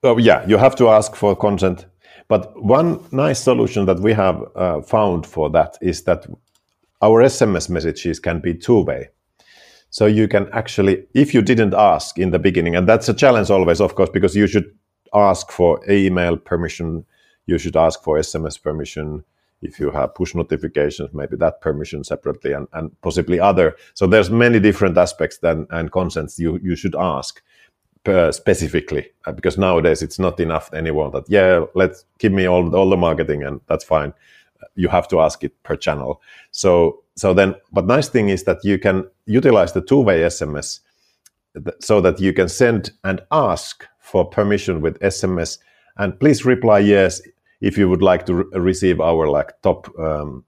Oh, 0.02 0.18
yeah, 0.18 0.46
you 0.46 0.58
have 0.58 0.74
to 0.76 0.88
ask 0.88 1.14
for 1.14 1.36
consent 1.36 1.86
but 2.28 2.60
one 2.62 3.04
nice 3.12 3.40
solution 3.40 3.86
that 3.86 4.00
we 4.00 4.12
have 4.12 4.42
uh, 4.54 4.80
found 4.80 5.26
for 5.26 5.50
that 5.50 5.76
is 5.80 6.04
that 6.04 6.26
our 7.02 7.22
SMS 7.22 7.68
messages 7.68 8.18
can 8.18 8.40
be 8.40 8.54
two 8.54 8.80
way. 8.80 9.08
So 9.90 10.06
you 10.06 10.26
can 10.26 10.48
actually, 10.52 11.06
if 11.14 11.34
you 11.34 11.42
didn't 11.42 11.74
ask 11.74 12.18
in 12.18 12.30
the 12.30 12.38
beginning, 12.38 12.74
and 12.74 12.88
that's 12.88 13.08
a 13.08 13.14
challenge 13.14 13.50
always, 13.50 13.80
of 13.80 13.94
course, 13.94 14.10
because 14.10 14.34
you 14.34 14.46
should 14.46 14.74
ask 15.14 15.52
for 15.52 15.80
email 15.88 16.36
permission, 16.36 17.04
you 17.46 17.58
should 17.58 17.76
ask 17.76 18.02
for 18.02 18.18
SMS 18.18 18.60
permission, 18.60 19.22
if 19.62 19.78
you 19.78 19.90
have 19.90 20.14
push 20.14 20.34
notifications, 20.34 21.14
maybe 21.14 21.36
that 21.36 21.60
permission 21.60 22.04
separately 22.04 22.52
and, 22.52 22.66
and 22.72 22.90
possibly 23.02 23.38
other. 23.38 23.76
So 23.94 24.06
there's 24.06 24.30
many 24.30 24.60
different 24.60 24.96
aspects 24.98 25.38
then 25.38 25.66
and 25.70 25.92
consents 25.92 26.38
you, 26.38 26.58
you 26.62 26.74
should 26.74 26.94
ask 26.96 27.42
uh, 28.06 28.32
specifically 28.32 29.10
uh, 29.26 29.32
because 29.32 29.58
nowadays 29.58 30.02
it's 30.02 30.18
not 30.18 30.40
enough 30.40 30.72
anymore 30.72 31.10
that, 31.10 31.24
yeah, 31.28 31.64
let's 31.74 32.04
give 32.18 32.32
me 32.32 32.46
all, 32.46 32.74
all 32.74 32.88
the 32.88 32.96
marketing 32.96 33.42
and 33.42 33.60
that's 33.66 33.84
fine. 33.84 34.12
You 34.76 34.88
have 34.88 35.08
to 35.08 35.20
ask 35.20 35.44
it 35.44 35.62
per 35.62 35.76
channel. 35.76 36.20
So, 36.50 37.02
so 37.16 37.34
then, 37.34 37.54
but 37.72 37.86
nice 37.86 38.08
thing 38.08 38.28
is 38.28 38.44
that 38.44 38.64
you 38.64 38.78
can 38.78 39.04
utilize 39.26 39.72
the 39.72 39.80
two-way 39.82 40.20
SMS 40.20 40.80
so 41.80 42.00
that 42.00 42.20
you 42.20 42.32
can 42.32 42.48
send 42.48 42.92
and 43.04 43.20
ask 43.30 43.86
for 44.00 44.24
permission 44.24 44.80
with 44.80 44.98
SMS 45.00 45.58
and 45.96 46.18
please 46.18 46.44
reply 46.44 46.80
yes 46.80 47.20
if 47.60 47.78
you 47.78 47.88
would 47.88 48.02
like 48.02 48.26
to 48.26 48.34
re- 48.34 48.44
receive 48.58 49.00
our 49.00 49.28
like 49.28 49.60
top 49.62 49.88
um, 49.98 50.44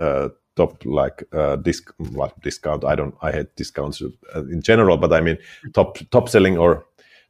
uh, 0.00 0.28
top 0.56 0.84
like 0.84 1.22
uh, 1.32 1.56
disc 1.56 1.92
well, 2.12 2.32
discount. 2.42 2.84
I 2.84 2.94
don't 2.94 3.14
I 3.22 3.32
hate 3.32 3.54
discounts 3.56 4.02
uh, 4.02 4.44
in 4.46 4.60
general, 4.60 4.96
but 4.96 5.12
I 5.12 5.20
mean 5.20 5.38
top 5.72 5.98
top 6.10 6.28
selling 6.28 6.58
or 6.58 6.84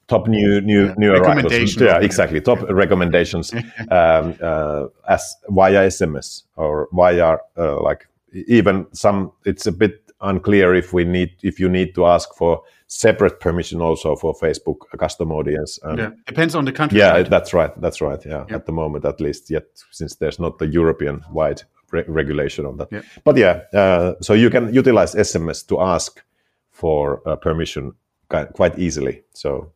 top 0.08 0.26
new 0.26 0.60
new 0.60 0.86
yeah. 0.86 0.94
new 0.96 1.12
arrivals. 1.12 1.76
Yeah, 1.76 2.00
exactly. 2.00 2.40
Top 2.40 2.60
yeah. 2.60 2.66
recommendations 2.70 3.52
um, 3.90 4.34
uh, 4.42 4.86
as 5.08 5.36
via 5.48 5.86
SMS 5.86 6.42
or 6.56 6.88
via 6.92 7.36
uh, 7.56 7.80
like 7.82 8.08
even 8.48 8.86
some. 8.92 9.32
It's 9.44 9.66
a 9.66 9.72
bit 9.72 10.02
unclear 10.20 10.74
if 10.74 10.92
we 10.92 11.04
need 11.04 11.30
if 11.42 11.60
you 11.60 11.68
need 11.68 11.94
to 11.94 12.06
ask 12.06 12.34
for 12.34 12.62
separate 12.88 13.38
permission 13.38 13.80
also 13.82 14.16
for 14.16 14.34
Facebook 14.34 14.78
custom 14.98 15.30
audience. 15.30 15.78
Um, 15.82 15.98
yeah, 15.98 16.10
depends 16.26 16.54
on 16.54 16.64
the 16.64 16.72
country. 16.72 16.98
Yeah, 16.98 17.12
right? 17.12 17.30
that's 17.30 17.52
right. 17.52 17.78
That's 17.80 18.00
right. 18.00 18.20
Yeah. 18.24 18.44
yeah, 18.48 18.56
at 18.56 18.66
the 18.66 18.72
moment 18.72 19.04
at 19.04 19.20
least, 19.20 19.50
yet 19.50 19.66
since 19.90 20.16
there's 20.16 20.38
not 20.38 20.58
the 20.58 20.66
European 20.66 21.22
wide 21.30 21.62
re- 21.92 22.04
regulation 22.08 22.66
on 22.66 22.78
that. 22.78 22.88
Yeah. 22.90 23.02
But 23.24 23.36
yeah, 23.36 23.60
uh, 23.74 24.14
so 24.22 24.32
you 24.32 24.50
can 24.50 24.72
utilize 24.72 25.14
SMS 25.14 25.66
to 25.68 25.80
ask 25.80 26.22
for 26.70 27.20
uh, 27.28 27.36
permission 27.36 27.92
quite 28.28 28.78
easily. 28.78 29.22
So 29.34 29.72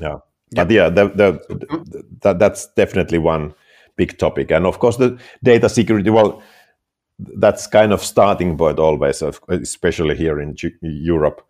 yeah, 0.00 0.18
but 0.52 0.70
yeah, 0.70 0.88
the, 0.88 1.08
the, 1.08 1.32
the, 1.48 2.04
that, 2.22 2.38
that's 2.38 2.66
definitely 2.74 3.18
one 3.18 3.54
big 3.96 4.18
topic, 4.18 4.50
and 4.50 4.66
of 4.66 4.78
course 4.78 4.96
the 4.96 5.18
data 5.42 5.68
security. 5.68 6.10
Well 6.10 6.42
that's 7.36 7.66
kind 7.66 7.92
of 7.92 8.02
starting 8.02 8.56
point 8.56 8.78
always, 8.78 9.22
especially 9.48 10.16
here 10.16 10.40
in 10.40 10.56
Europe. 10.80 11.46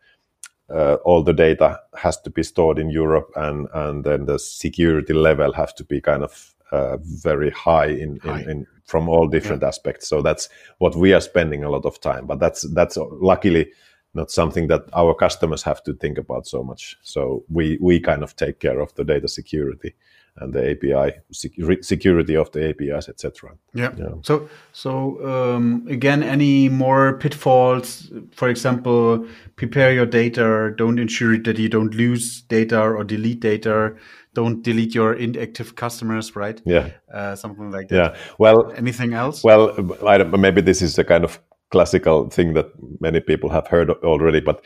Uh, 0.69 0.95
all 1.05 1.23
the 1.23 1.33
data 1.33 1.81
has 1.97 2.21
to 2.21 2.31
be 2.31 2.43
stored 2.43 2.79
in 2.79 2.91
Europe, 2.91 3.31
and 3.37 3.69
and 3.75 4.05
then 4.05 4.27
the 4.27 4.39
security 4.39 5.13
level 5.13 5.53
has 5.53 5.73
to 5.73 5.85
be 5.85 6.01
kind 6.01 6.23
of 6.23 6.55
uh, 6.71 6.97
very 6.99 7.51
high 7.51 7.87
in, 7.87 8.19
high. 8.19 8.43
In, 8.43 8.51
in, 8.51 8.67
from 8.85 9.09
all 9.09 9.29
different 9.29 9.63
yeah. 9.63 9.69
aspects. 9.69 10.09
So 10.09 10.21
that's 10.21 10.49
what 10.79 10.97
we 10.97 11.13
are 11.13 11.21
spending 11.21 11.63
a 11.63 11.71
lot 11.71 11.87
of 11.87 12.01
time. 12.01 12.27
But 12.27 12.41
that's 12.41 12.63
that's 12.75 12.97
luckily 12.97 13.71
not 14.14 14.31
something 14.31 14.66
that 14.68 14.83
our 14.92 15.14
customers 15.14 15.62
have 15.62 15.83
to 15.85 15.94
think 15.94 16.18
about 16.18 16.46
so 16.46 16.62
much. 16.62 16.96
So 17.03 17.44
we 17.49 17.79
we 17.81 18.01
kind 18.01 18.23
of 18.23 18.37
take 18.37 18.61
care 18.61 18.81
of 18.81 18.94
the 18.94 19.05
data 19.05 19.29
security 19.29 19.94
and 20.37 20.53
the 20.53 20.70
API 20.70 21.18
security 21.83 22.37
of 22.37 22.51
the 22.53 22.70
APIs, 22.70 23.09
etc. 23.09 23.51
Yeah. 23.75 23.92
yeah. 23.96 24.14
So 24.23 24.49
so 24.73 25.25
um, 25.27 25.87
again, 25.88 26.23
any 26.23 26.68
more 26.68 27.18
pitfalls? 27.18 28.11
For 28.33 28.49
example, 28.49 29.27
prepare 29.57 29.92
your 29.92 30.07
data. 30.07 30.73
Don't 30.77 30.99
ensure 30.99 31.38
that 31.38 31.59
you 31.59 31.68
don't 31.68 31.94
lose 31.94 32.42
data 32.42 32.81
or 32.81 33.05
delete 33.05 33.40
data. 33.40 33.94
Don't 34.33 34.62
delete 34.62 34.94
your 34.94 35.14
inactive 35.14 35.75
customers, 35.75 36.37
right? 36.37 36.61
Yeah. 36.64 36.90
Uh, 37.12 37.35
something 37.35 37.70
like 37.70 37.88
that. 37.88 37.96
Yeah. 37.96 38.16
Well. 38.38 38.73
Anything 38.77 39.12
else? 39.12 39.42
Well, 39.42 39.75
maybe 40.38 40.61
this 40.61 40.83
is 40.83 40.99
a 40.99 41.05
kind 41.05 41.25
of 41.25 41.40
classical 41.71 42.29
thing 42.29 42.55
that 42.55 42.67
many 43.01 43.21
people 43.21 43.49
have 43.51 43.67
heard 43.67 43.91
already, 43.91 44.41
but 44.41 44.65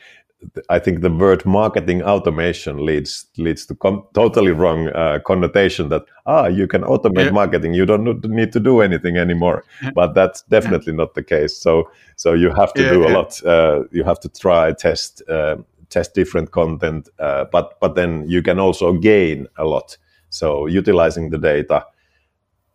I 0.68 0.78
think 0.78 1.00
the 1.00 1.10
word 1.10 1.44
marketing 1.46 2.02
automation 2.02 2.84
leads 2.84 3.26
leads 3.38 3.66
to 3.66 3.74
com- 3.74 4.04
totally 4.14 4.52
wrong 4.52 4.88
uh, 4.88 5.18
connotation 5.26 5.88
that 5.88 6.02
ah 6.26 6.46
you 6.46 6.66
can 6.66 6.82
automate 6.82 7.26
yeah. 7.26 7.30
marketing. 7.30 7.74
You 7.74 7.86
don't 7.86 8.24
need 8.24 8.52
to 8.52 8.60
do 8.60 8.80
anything 8.80 9.16
anymore. 9.16 9.64
But 9.94 10.14
that's 10.14 10.42
definitely 10.42 10.92
yeah. 10.92 10.98
not 10.98 11.14
the 11.14 11.22
case. 11.22 11.56
So 11.56 11.90
so 12.16 12.32
you 12.34 12.50
have 12.50 12.72
to 12.74 12.82
yeah, 12.82 12.90
do 12.90 13.06
a 13.06 13.10
lot 13.10 13.44
uh, 13.44 13.84
you 13.90 14.04
have 14.04 14.20
to 14.20 14.28
try 14.28 14.72
test 14.72 15.22
uh, 15.28 15.56
test 15.88 16.14
different 16.14 16.50
content 16.50 17.08
uh, 17.18 17.44
but 17.52 17.78
but 17.80 17.94
then 17.94 18.24
you 18.28 18.42
can 18.42 18.58
also 18.58 18.92
gain 18.92 19.46
a 19.56 19.64
lot. 19.64 19.96
So 20.30 20.66
utilizing 20.66 21.30
the 21.30 21.38
data 21.38 21.86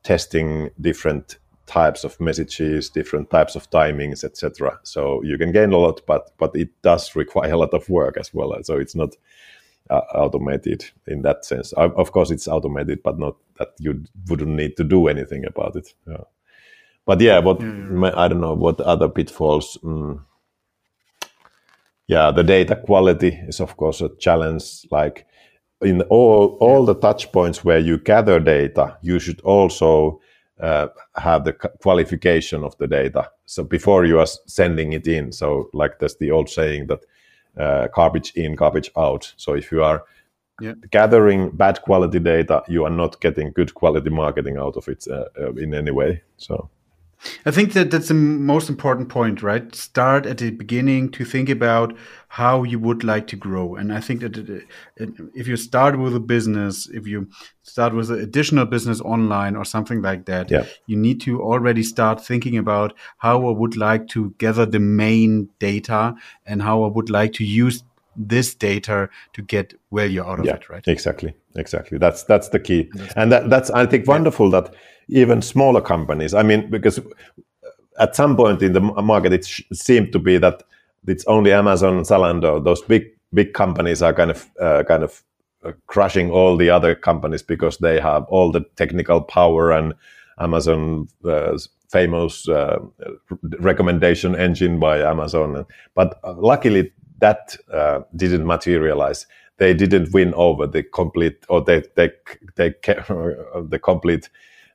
testing 0.03 0.69
different 0.79 1.37
types 1.69 2.03
of 2.03 2.19
messages, 2.19 2.89
different 2.89 3.29
types 3.29 3.55
of 3.55 3.69
timings, 3.69 4.23
etc. 4.23 4.79
So 4.83 5.21
you 5.23 5.37
can 5.37 5.51
gain 5.51 5.71
a 5.71 5.77
lot, 5.77 6.01
but 6.07 6.31
but 6.37 6.55
it 6.55 6.69
does 6.81 7.15
require 7.15 7.53
a 7.53 7.57
lot 7.57 7.73
of 7.73 7.87
work 7.89 8.17
as 8.17 8.33
well. 8.33 8.57
So 8.63 8.77
it's 8.77 8.95
not 8.95 9.15
uh, 9.89 10.01
automated 10.15 10.85
in 11.07 11.21
that 11.21 11.45
sense. 11.45 11.71
Of 11.73 12.11
course, 12.11 12.31
it's 12.31 12.47
automated, 12.47 13.03
but 13.03 13.19
not 13.19 13.35
that 13.59 13.69
you 13.79 14.03
wouldn't 14.27 14.55
need 14.55 14.77
to 14.77 14.83
do 14.83 15.07
anything 15.07 15.45
about 15.45 15.75
it. 15.75 15.93
Yeah. 16.07 16.23
But 17.05 17.21
yeah, 17.21 17.39
what 17.39 17.59
mm. 17.59 18.13
I 18.15 18.27
don't 18.27 18.41
know 18.41 18.55
what 18.55 18.81
other 18.81 19.09
pitfalls. 19.09 19.77
Mm, 19.83 20.21
yeah, 22.07 22.31
the 22.31 22.43
data 22.43 22.75
quality 22.75 23.39
is 23.47 23.59
of 23.59 23.77
course 23.77 24.01
a 24.01 24.09
challenge. 24.19 24.85
Like 24.91 25.27
in 25.81 26.01
all 26.09 26.57
all 26.59 26.85
the 26.85 26.95
touch 26.95 27.31
points 27.31 27.63
where 27.63 27.79
you 27.79 27.97
gather 27.99 28.39
data, 28.39 28.97
you 29.01 29.19
should 29.19 29.41
also 29.41 30.19
uh, 30.59 30.87
have 31.15 31.43
the 31.45 31.53
qualification 31.53 32.63
of 32.63 32.77
the 32.77 32.87
data. 32.87 33.29
So 33.45 33.63
before 33.63 34.05
you 34.05 34.19
are 34.19 34.27
sending 34.45 34.93
it 34.93 35.07
in, 35.07 35.31
so 35.31 35.69
like 35.73 35.99
there's 35.99 36.17
the 36.17 36.31
old 36.31 36.49
saying 36.49 36.87
that 36.87 36.99
uh, 37.57 37.87
garbage 37.87 38.31
in, 38.35 38.55
garbage 38.55 38.91
out. 38.97 39.33
So 39.37 39.53
if 39.53 39.71
you 39.71 39.83
are 39.83 40.03
yeah. 40.61 40.73
gathering 40.91 41.51
bad 41.51 41.81
quality 41.81 42.19
data, 42.19 42.63
you 42.67 42.83
are 42.85 42.89
not 42.89 43.21
getting 43.21 43.51
good 43.51 43.73
quality 43.73 44.09
marketing 44.09 44.57
out 44.57 44.75
of 44.75 44.87
it 44.87 45.05
uh, 45.09 45.25
uh 45.39 45.53
in 45.53 45.73
any 45.73 45.91
way. 45.91 46.21
So 46.37 46.69
I 47.45 47.51
think 47.51 47.73
that 47.73 47.91
that's 47.91 48.07
the 48.07 48.13
most 48.13 48.69
important 48.69 49.09
point, 49.09 49.43
right? 49.43 49.73
Start 49.75 50.25
at 50.25 50.37
the 50.37 50.51
beginning 50.51 51.11
to 51.11 51.25
think 51.25 51.49
about 51.49 51.95
how 52.29 52.63
you 52.63 52.79
would 52.79 53.03
like 53.03 53.27
to 53.27 53.35
grow. 53.35 53.75
And 53.75 53.91
I 53.93 53.99
think 53.99 54.21
that 54.21 54.37
uh, 54.37 55.05
if 55.35 55.47
you 55.47 55.57
start 55.57 55.99
with 55.99 56.15
a 56.15 56.19
business, 56.19 56.87
if 56.87 57.07
you 57.07 57.29
start 57.63 57.93
with 57.93 58.09
an 58.09 58.19
additional 58.19 58.65
business 58.65 59.01
online 59.01 59.55
or 59.55 59.65
something 59.65 60.01
like 60.01 60.25
that, 60.25 60.49
yeah. 60.49 60.65
you 60.87 60.95
need 60.95 61.19
to 61.21 61.41
already 61.41 61.83
start 61.83 62.23
thinking 62.23 62.57
about 62.57 62.93
how 63.17 63.47
I 63.47 63.51
would 63.51 63.75
like 63.75 64.07
to 64.09 64.33
gather 64.37 64.65
the 64.65 64.79
main 64.79 65.49
data 65.59 66.15
and 66.45 66.61
how 66.61 66.83
I 66.83 66.87
would 66.87 67.09
like 67.09 67.33
to 67.33 67.43
use 67.43 67.83
this 68.15 68.53
data 68.53 69.09
to 69.33 69.41
get 69.41 69.73
value 69.91 70.23
out 70.23 70.39
of 70.39 70.45
yeah, 70.45 70.55
it, 70.55 70.69
right? 70.69 70.87
Exactly, 70.87 71.33
exactly. 71.59 71.97
That's 71.97 72.23
that's 72.23 72.49
the 72.49 72.59
key, 72.59 72.89
that's 72.93 73.13
and 73.13 73.31
that, 73.31 73.49
that's 73.49 73.69
I 73.71 73.85
think 73.85 74.07
wonderful 74.07 74.51
yeah. 74.51 74.61
that 74.61 74.75
even 75.09 75.41
smaller 75.41 75.81
companies. 75.81 76.33
I 76.33 76.43
mean, 76.43 76.69
because 76.69 76.99
at 77.99 78.15
some 78.15 78.35
point 78.35 78.61
in 78.61 78.73
the 78.73 78.81
market, 78.81 79.33
it 79.33 79.45
seemed 79.73 80.11
to 80.13 80.19
be 80.19 80.37
that 80.37 80.63
it's 81.07 81.25
only 81.25 81.51
Amazon 81.51 81.97
and 81.97 82.05
Zalando. 82.05 82.63
Those 82.63 82.81
big 82.81 83.03
big 83.33 83.53
companies 83.53 84.01
are 84.01 84.13
kind 84.13 84.31
of 84.31 84.49
uh, 84.59 84.83
kind 84.87 85.03
of 85.03 85.23
uh, 85.63 85.71
crushing 85.87 86.31
all 86.31 86.57
the 86.57 86.69
other 86.69 86.95
companies 86.95 87.43
because 87.43 87.77
they 87.77 87.99
have 87.99 88.23
all 88.29 88.51
the 88.51 88.61
technical 88.75 89.21
power 89.21 89.71
and 89.71 89.93
Amazon 90.39 91.07
uh, 91.25 91.57
famous 91.91 92.47
uh, 92.47 92.79
recommendation 93.59 94.35
engine 94.35 94.79
by 94.79 94.99
Amazon. 94.99 95.65
But 95.95 96.19
uh, 96.23 96.33
luckily, 96.37 96.91
that 97.19 97.57
uh, 97.73 98.01
didn't 98.15 98.45
materialize. 98.45 99.25
They 99.59 99.73
didn't 99.73 100.13
win 100.13 100.33
over 100.33 100.65
the 100.65 100.83
complete, 100.83 101.45
or 101.49 101.61
they 101.61 101.83
they 101.95 102.11
they 102.55 102.69
the 102.83 103.79
complete 103.81 104.29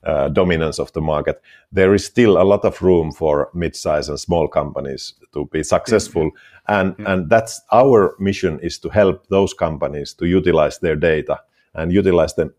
uh, 0.05 0.29
dominance 0.29 0.79
of 0.79 0.93
the 0.93 1.01
market. 1.01 1.43
There 1.73 1.95
is 1.95 2.05
still 2.05 2.41
a 2.41 2.45
lot 2.45 2.65
of 2.65 2.83
room 2.83 3.11
for 3.11 3.51
mid-size 3.55 4.09
and 4.09 4.21
small 4.21 4.49
companies 4.49 5.15
to 5.33 5.47
be 5.47 5.63
successful, 5.63 6.31
mm-hmm. 6.31 6.73
and 6.73 6.93
mm-hmm. 6.93 7.07
and 7.07 7.31
that's 7.31 7.63
our 7.73 8.15
mission 8.19 8.61
is 8.61 8.79
to 8.81 8.89
help 8.91 9.27
those 9.29 9.55
companies 9.55 10.15
to 10.15 10.27
utilize 10.27 10.79
their 10.79 10.97
data 10.97 11.41
and 11.75 11.93
utilize 11.93 12.35
them 12.35 12.53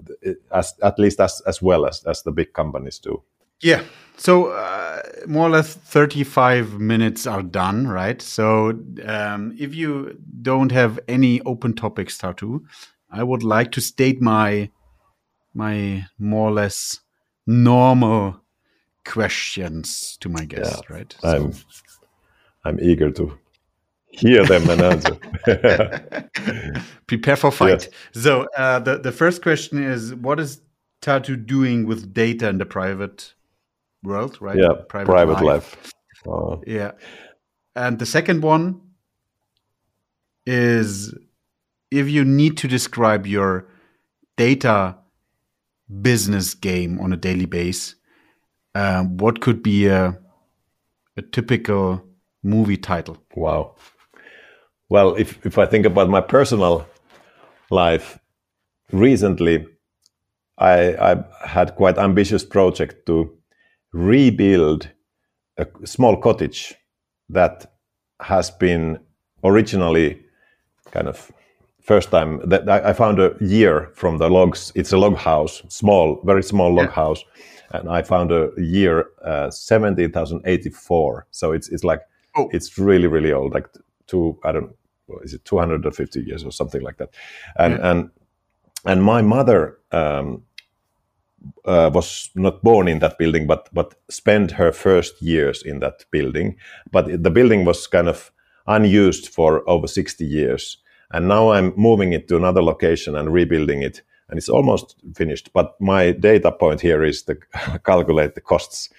as 0.52 0.74
at 0.82 1.00
least 1.00 1.20
as 1.20 1.42
as 1.48 1.62
well 1.62 1.86
as 1.86 2.04
as 2.06 2.24
the 2.24 2.32
big 2.32 2.54
companies 2.54 3.00
do. 3.00 3.22
Yeah. 3.66 3.84
So 4.18 4.52
uh, 4.52 5.02
more 5.28 5.48
or 5.48 5.50
less 5.50 5.74
35 5.74 6.80
minutes 6.80 7.26
are 7.26 7.42
done, 7.42 7.88
right? 7.88 8.22
So 8.22 8.80
um, 9.04 9.56
if 9.60 9.74
you 9.74 10.20
don't 10.44 10.72
have 10.72 11.00
any 11.08 11.42
open 11.42 11.74
topics, 11.74 12.16
Tatu, 12.18 12.64
I 13.12 13.24
would 13.24 13.42
like 13.42 13.72
to 13.72 13.82
state 13.82 14.22
my 14.22 14.70
my 15.56 16.06
more 16.20 16.50
or 16.50 16.52
less 16.52 17.00
normal 17.48 18.40
questions 19.04 20.18
to 20.20 20.30
my 20.30 20.46
guests, 20.46 20.82
yeah, 20.88 20.96
right? 20.96 21.16
So. 21.20 21.30
I'm 21.30 21.54
I'm 22.66 22.80
eager 22.80 23.12
to 23.12 23.38
hear 24.08 24.46
them 24.46 24.70
and 24.70 24.82
answer. 24.82 25.18
Prepare 27.08 27.36
for 27.36 27.52
fight. 27.52 27.90
Yes. 28.14 28.24
So 28.24 28.48
uh, 28.56 28.80
the 28.80 29.00
the 29.00 29.12
first 29.12 29.42
question 29.42 29.82
is: 29.82 30.14
What 30.14 30.40
is 30.40 30.62
Tatu 31.02 31.36
doing 31.36 31.88
with 31.88 32.14
data 32.14 32.50
in 32.50 32.58
the 32.58 32.66
private 32.66 33.35
world, 34.06 34.38
right? 34.42 34.58
Yeah, 34.58 34.74
private, 34.88 35.12
private 35.12 35.42
life. 35.42 35.44
life. 35.44 35.94
Oh. 36.28 36.62
Yeah. 36.66 36.92
And 37.76 38.00
the 38.00 38.06
second 38.06 38.42
one 38.42 38.82
is 40.46 41.14
if 41.92 42.10
you 42.10 42.24
need 42.24 42.58
to 42.58 42.68
describe 42.68 43.26
your 43.26 43.68
data 44.38 44.98
business 46.02 46.54
game 46.54 47.00
on 47.00 47.14
a 47.14 47.18
daily 47.18 47.46
base, 47.46 47.96
um, 48.74 49.18
what 49.18 49.42
could 49.42 49.62
be 49.62 49.88
a, 49.88 50.18
a 51.18 51.22
typical 51.22 52.04
movie 52.44 52.78
title? 52.78 53.18
Wow. 53.36 53.76
Well, 54.90 55.16
if, 55.16 55.46
if 55.46 55.58
I 55.58 55.66
think 55.66 55.86
about 55.86 56.10
my 56.10 56.22
personal 56.22 56.86
life, 57.70 58.20
recently 58.92 59.66
I, 60.58 60.96
I 61.14 61.48
had 61.48 61.76
quite 61.76 61.98
ambitious 61.98 62.44
project 62.44 63.06
to 63.08 63.38
rebuild 63.96 64.90
a 65.58 65.66
small 65.86 66.18
cottage 66.18 66.76
that 67.30 67.72
has 68.20 68.52
been 68.52 69.00
originally 69.44 70.22
kind 70.92 71.08
of 71.08 71.32
first 71.82 72.12
time 72.12 72.42
that 72.50 72.68
I 72.70 72.94
found 72.94 73.20
a 73.20 73.36
year 73.40 73.92
from 73.94 74.18
the 74.18 74.30
logs. 74.30 74.72
It's 74.76 74.92
a 74.92 74.98
log 74.98 75.16
house, 75.16 75.64
small, 75.70 76.22
very 76.26 76.44
small 76.44 76.74
log 76.74 76.88
yeah. 76.88 76.92
house, 76.92 77.24
and 77.72 77.90
I 77.90 78.02
found 78.02 78.32
a 78.32 78.50
year 78.58 79.06
uh, 79.24 79.50
seventeen 79.50 80.12
thousand 80.12 80.42
eighty 80.46 80.70
four. 80.70 81.28
So 81.32 81.54
it's 81.54 81.70
it's 81.70 81.86
like 81.86 82.02
oh. 82.36 82.50
it's 82.52 82.78
really 82.78 83.08
really 83.08 83.32
old, 83.32 83.54
like 83.54 83.70
two 84.08 84.38
I 84.44 84.52
don't 84.52 84.76
is 85.24 85.34
it 85.34 85.46
two 85.46 85.58
hundred 85.58 85.86
and 85.86 85.96
fifty 85.96 86.22
years 86.22 86.44
or 86.44 86.52
something 86.52 86.82
like 86.82 86.98
that, 86.98 87.14
and 87.58 87.74
yeah. 87.74 87.92
and 87.92 88.10
and 88.86 89.04
my 89.04 89.22
mother. 89.22 89.80
Um, 89.92 90.44
uh, 91.66 91.90
was 91.94 92.30
not 92.36 92.64
born 92.64 92.88
in 92.88 93.00
that 93.00 93.18
building, 93.18 93.48
but 93.48 93.70
but 93.74 93.96
spent 94.10 94.52
her 94.52 94.72
first 94.72 95.22
years 95.22 95.64
in 95.64 95.80
that 95.80 96.06
building. 96.12 96.58
But 96.92 97.24
the 97.24 97.32
building 97.32 97.66
was 97.66 97.88
kind 97.88 98.08
of 98.08 98.32
unused 98.68 99.30
for 99.30 99.68
over 99.70 99.88
60 99.88 100.26
years 100.26 100.78
and 101.12 101.28
now 101.28 101.52
I'm 101.52 101.74
moving 101.78 102.14
it 102.14 102.28
to 102.28 102.38
another 102.38 102.62
location 102.62 103.16
and 103.16 103.32
rebuilding 103.32 103.82
it, 103.82 104.02
and 104.30 104.38
it's 104.38 104.50
almost 104.50 104.96
finished. 105.16 105.52
But 105.54 105.80
my 105.80 106.12
data 106.12 106.52
point 106.52 106.82
here 106.82 107.04
is 107.04 107.24
to 107.24 107.38
calculate 107.86 108.36
the 108.36 108.42
costs. 108.42 108.90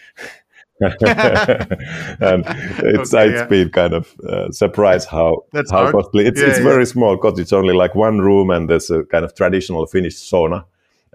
and 0.81 0.95
it's 1.01 3.15
okay, 3.15 3.29
it's 3.29 3.39
yeah. 3.41 3.47
been 3.47 3.71
kind 3.71 3.95
of 3.95 4.15
uh, 4.29 4.51
surprised 4.51 5.09
how 5.09 5.45
That's 5.53 5.71
how 5.71 5.83
hard. 5.83 5.93
costly 5.93 6.27
it's. 6.27 6.41
Yeah, 6.41 6.49
it's 6.49 6.59
yeah. 6.59 6.65
very 6.65 6.87
small 6.87 7.17
cottage, 7.17 7.53
only 7.53 7.75
like 7.75 7.95
one 7.95 8.21
room, 8.21 8.51
and 8.51 8.69
there's 8.69 8.91
a 8.91 9.05
kind 9.05 9.25
of 9.25 9.35
traditional 9.35 9.87
Finnish 9.87 10.17
sauna, 10.17 10.65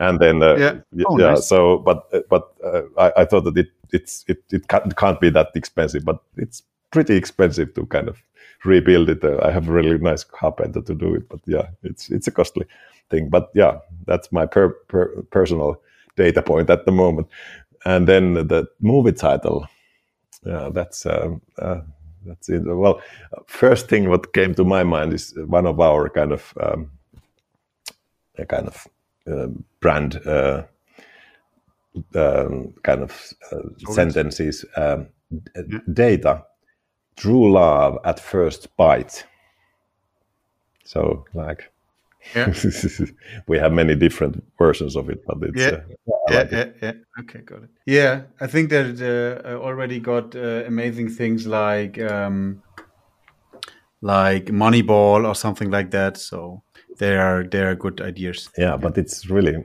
and 0.02 0.20
then 0.20 0.42
uh, 0.42 0.56
yeah, 0.56 1.06
oh, 1.06 1.20
yeah. 1.20 1.32
Nice. 1.32 1.48
So, 1.48 1.78
but 1.78 2.08
uh, 2.12 2.22
but 2.30 2.52
uh, 2.66 2.82
I, 2.98 3.22
I, 3.22 3.26
thought 3.26 3.44
that 3.44 3.58
it 3.58 3.70
it's 3.92 4.26
it 4.28 4.44
it 4.52 4.68
can't, 4.68 4.96
can't 4.98 5.22
be 5.22 5.30
that 5.30 5.50
expensive, 5.54 6.04
but 6.04 6.20
it's 6.38 6.64
pretty 6.90 7.16
expensive 7.16 7.74
to 7.76 7.86
kind 7.86 8.10
of 8.10 8.18
rebuild 8.66 9.10
it. 9.10 9.24
Uh, 9.24 9.40
I 9.44 9.52
have 9.52 9.70
a 9.70 9.72
really 9.72 9.98
nice 10.00 10.24
carpenter 10.24 10.82
to 10.82 10.96
do 10.96 11.14
it, 11.14 11.30
but 11.30 11.40
yeah, 11.46 11.68
it's 11.84 12.10
it's 12.10 12.28
a 12.28 12.32
costly 12.32 12.66
thing. 13.12 13.30
But 13.30 13.52
yeah, 13.54 13.78
that's 14.08 14.32
my 14.32 14.48
per, 14.48 14.70
per, 14.88 15.22
personal 15.30 15.80
data 16.18 16.42
point 16.42 16.70
at 16.72 16.86
the 16.86 16.92
moment. 16.92 17.28
And 17.86 18.08
then 18.08 18.34
the 18.34 18.68
movie 18.80 19.14
title, 19.14 19.68
yeah, 20.46 20.70
that's 20.74 21.06
um, 21.06 21.42
uh, 21.60 21.82
that's 22.26 22.50
it. 22.50 22.64
Well, 22.66 23.02
first 23.46 23.88
thing 23.88 24.10
what 24.10 24.34
came 24.34 24.56
to 24.56 24.64
my 24.64 24.84
mind 24.84 25.14
is 25.14 25.36
one 25.46 25.68
of 25.68 25.80
our 25.80 26.10
kind 26.10 26.32
of 26.32 26.54
um, 26.60 26.90
a 28.38 28.46
kind 28.46 28.68
of 28.68 28.76
uh, 28.76 28.90
brand 29.80 30.16
uh, 30.26 30.64
um, 32.16 32.74
kind 32.84 33.02
of 33.02 33.34
uh, 33.52 33.94
sentences. 33.94 34.66
Um, 34.76 35.08
yeah. 35.56 35.80
Data 35.94 36.46
true 37.22 37.52
love 37.52 38.00
at 38.04 38.20
first 38.20 38.76
bite. 38.78 39.26
So 40.84 41.26
like 41.34 41.72
yeah. 42.36 42.54
we 43.48 43.58
have 43.58 43.74
many 43.74 43.96
different 43.96 44.44
versions 44.58 44.96
of 44.96 45.10
it, 45.10 45.24
but 45.26 45.38
it's 45.42 45.58
yeah, 45.58 45.68
uh, 45.68 46.14
yeah, 46.30 46.38
like 46.38 46.52
yeah, 46.52 46.66
yeah, 46.82 46.92
Okay, 47.20 47.40
got 47.40 47.64
it. 47.64 47.70
Yeah, 47.86 48.24
I 48.40 48.48
think 48.48 48.70
that 48.70 49.02
uh, 49.02 49.56
already 49.56 50.00
got 50.00 50.36
uh, 50.36 50.64
amazing 50.68 51.10
things 51.10 51.48
like 51.48 52.00
um, 52.00 52.62
like 54.02 54.46
Moneyball 54.46 55.28
or 55.28 55.36
something 55.36 55.72
like 55.72 55.92
that. 55.92 56.18
So 56.18 56.64
they 57.02 57.18
are 57.18 57.44
they 57.44 57.64
are 57.64 57.76
good 57.76 58.00
ideas. 58.00 58.50
Yeah, 58.58 58.78
but 58.78 58.98
it's 58.98 59.30
really 59.30 59.56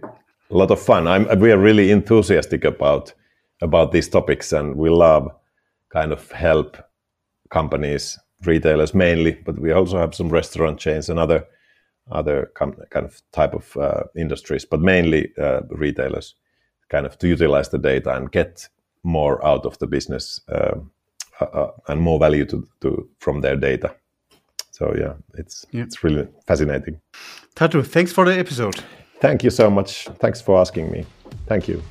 a 0.51 0.57
lot 0.57 0.71
of 0.71 0.81
fun. 0.81 1.07
I'm 1.07 1.39
we 1.39 1.53
are 1.53 1.59
really 1.59 1.91
enthusiastic 1.91 2.65
about 2.65 3.13
about 3.61 3.93
these 3.93 4.09
topics, 4.09 4.53
and 4.53 4.77
we 4.77 4.89
love 4.89 5.29
kind 5.93 6.13
of 6.13 6.33
help 6.33 6.79
companies, 7.51 8.19
retailers 8.45 8.95
mainly, 8.95 9.33
but 9.45 9.59
we 9.59 9.71
also 9.73 9.99
have 9.99 10.15
some 10.15 10.31
restaurant 10.31 10.81
chains 10.81 11.11
and 11.11 11.19
other 11.19 11.47
other 12.11 12.51
kind 12.55 13.07
of 13.07 13.21
type 13.33 13.55
of 13.55 13.77
uh, 13.77 14.05
industries, 14.17 14.65
but 14.65 14.81
mainly 14.81 15.33
uh, 15.39 15.61
retailers, 15.71 16.35
kind 16.89 17.05
of 17.05 17.19
to 17.19 17.29
utilize 17.29 17.69
the 17.69 17.79
data 17.79 18.17
and 18.17 18.33
get 18.33 18.69
more 19.03 19.45
out 19.45 19.67
of 19.67 19.79
the 19.79 19.87
business 19.87 20.41
um, 20.49 20.91
uh, 21.41 21.45
uh, 21.45 21.71
and 21.89 22.01
more 22.01 22.19
value 22.19 22.47
to, 22.47 22.67
to 22.81 23.09
from 23.19 23.41
their 23.43 23.57
data. 23.57 23.95
So 24.77 24.95
yeah, 24.95 25.15
it's 25.39 25.65
yeah. 25.73 25.85
it's 25.85 26.05
really 26.05 26.29
fascinating. 26.47 27.01
Tatu, 27.55 27.83
thanks 27.83 28.13
for 28.13 28.27
the 28.27 28.39
episode. 28.39 28.85
Thank 29.21 29.43
you 29.43 29.51
so 29.51 29.71
much. 29.71 30.07
Thanks 30.21 30.43
for 30.43 30.61
asking 30.61 30.91
me. 30.91 31.07
Thank 31.47 31.67
you. 31.69 31.83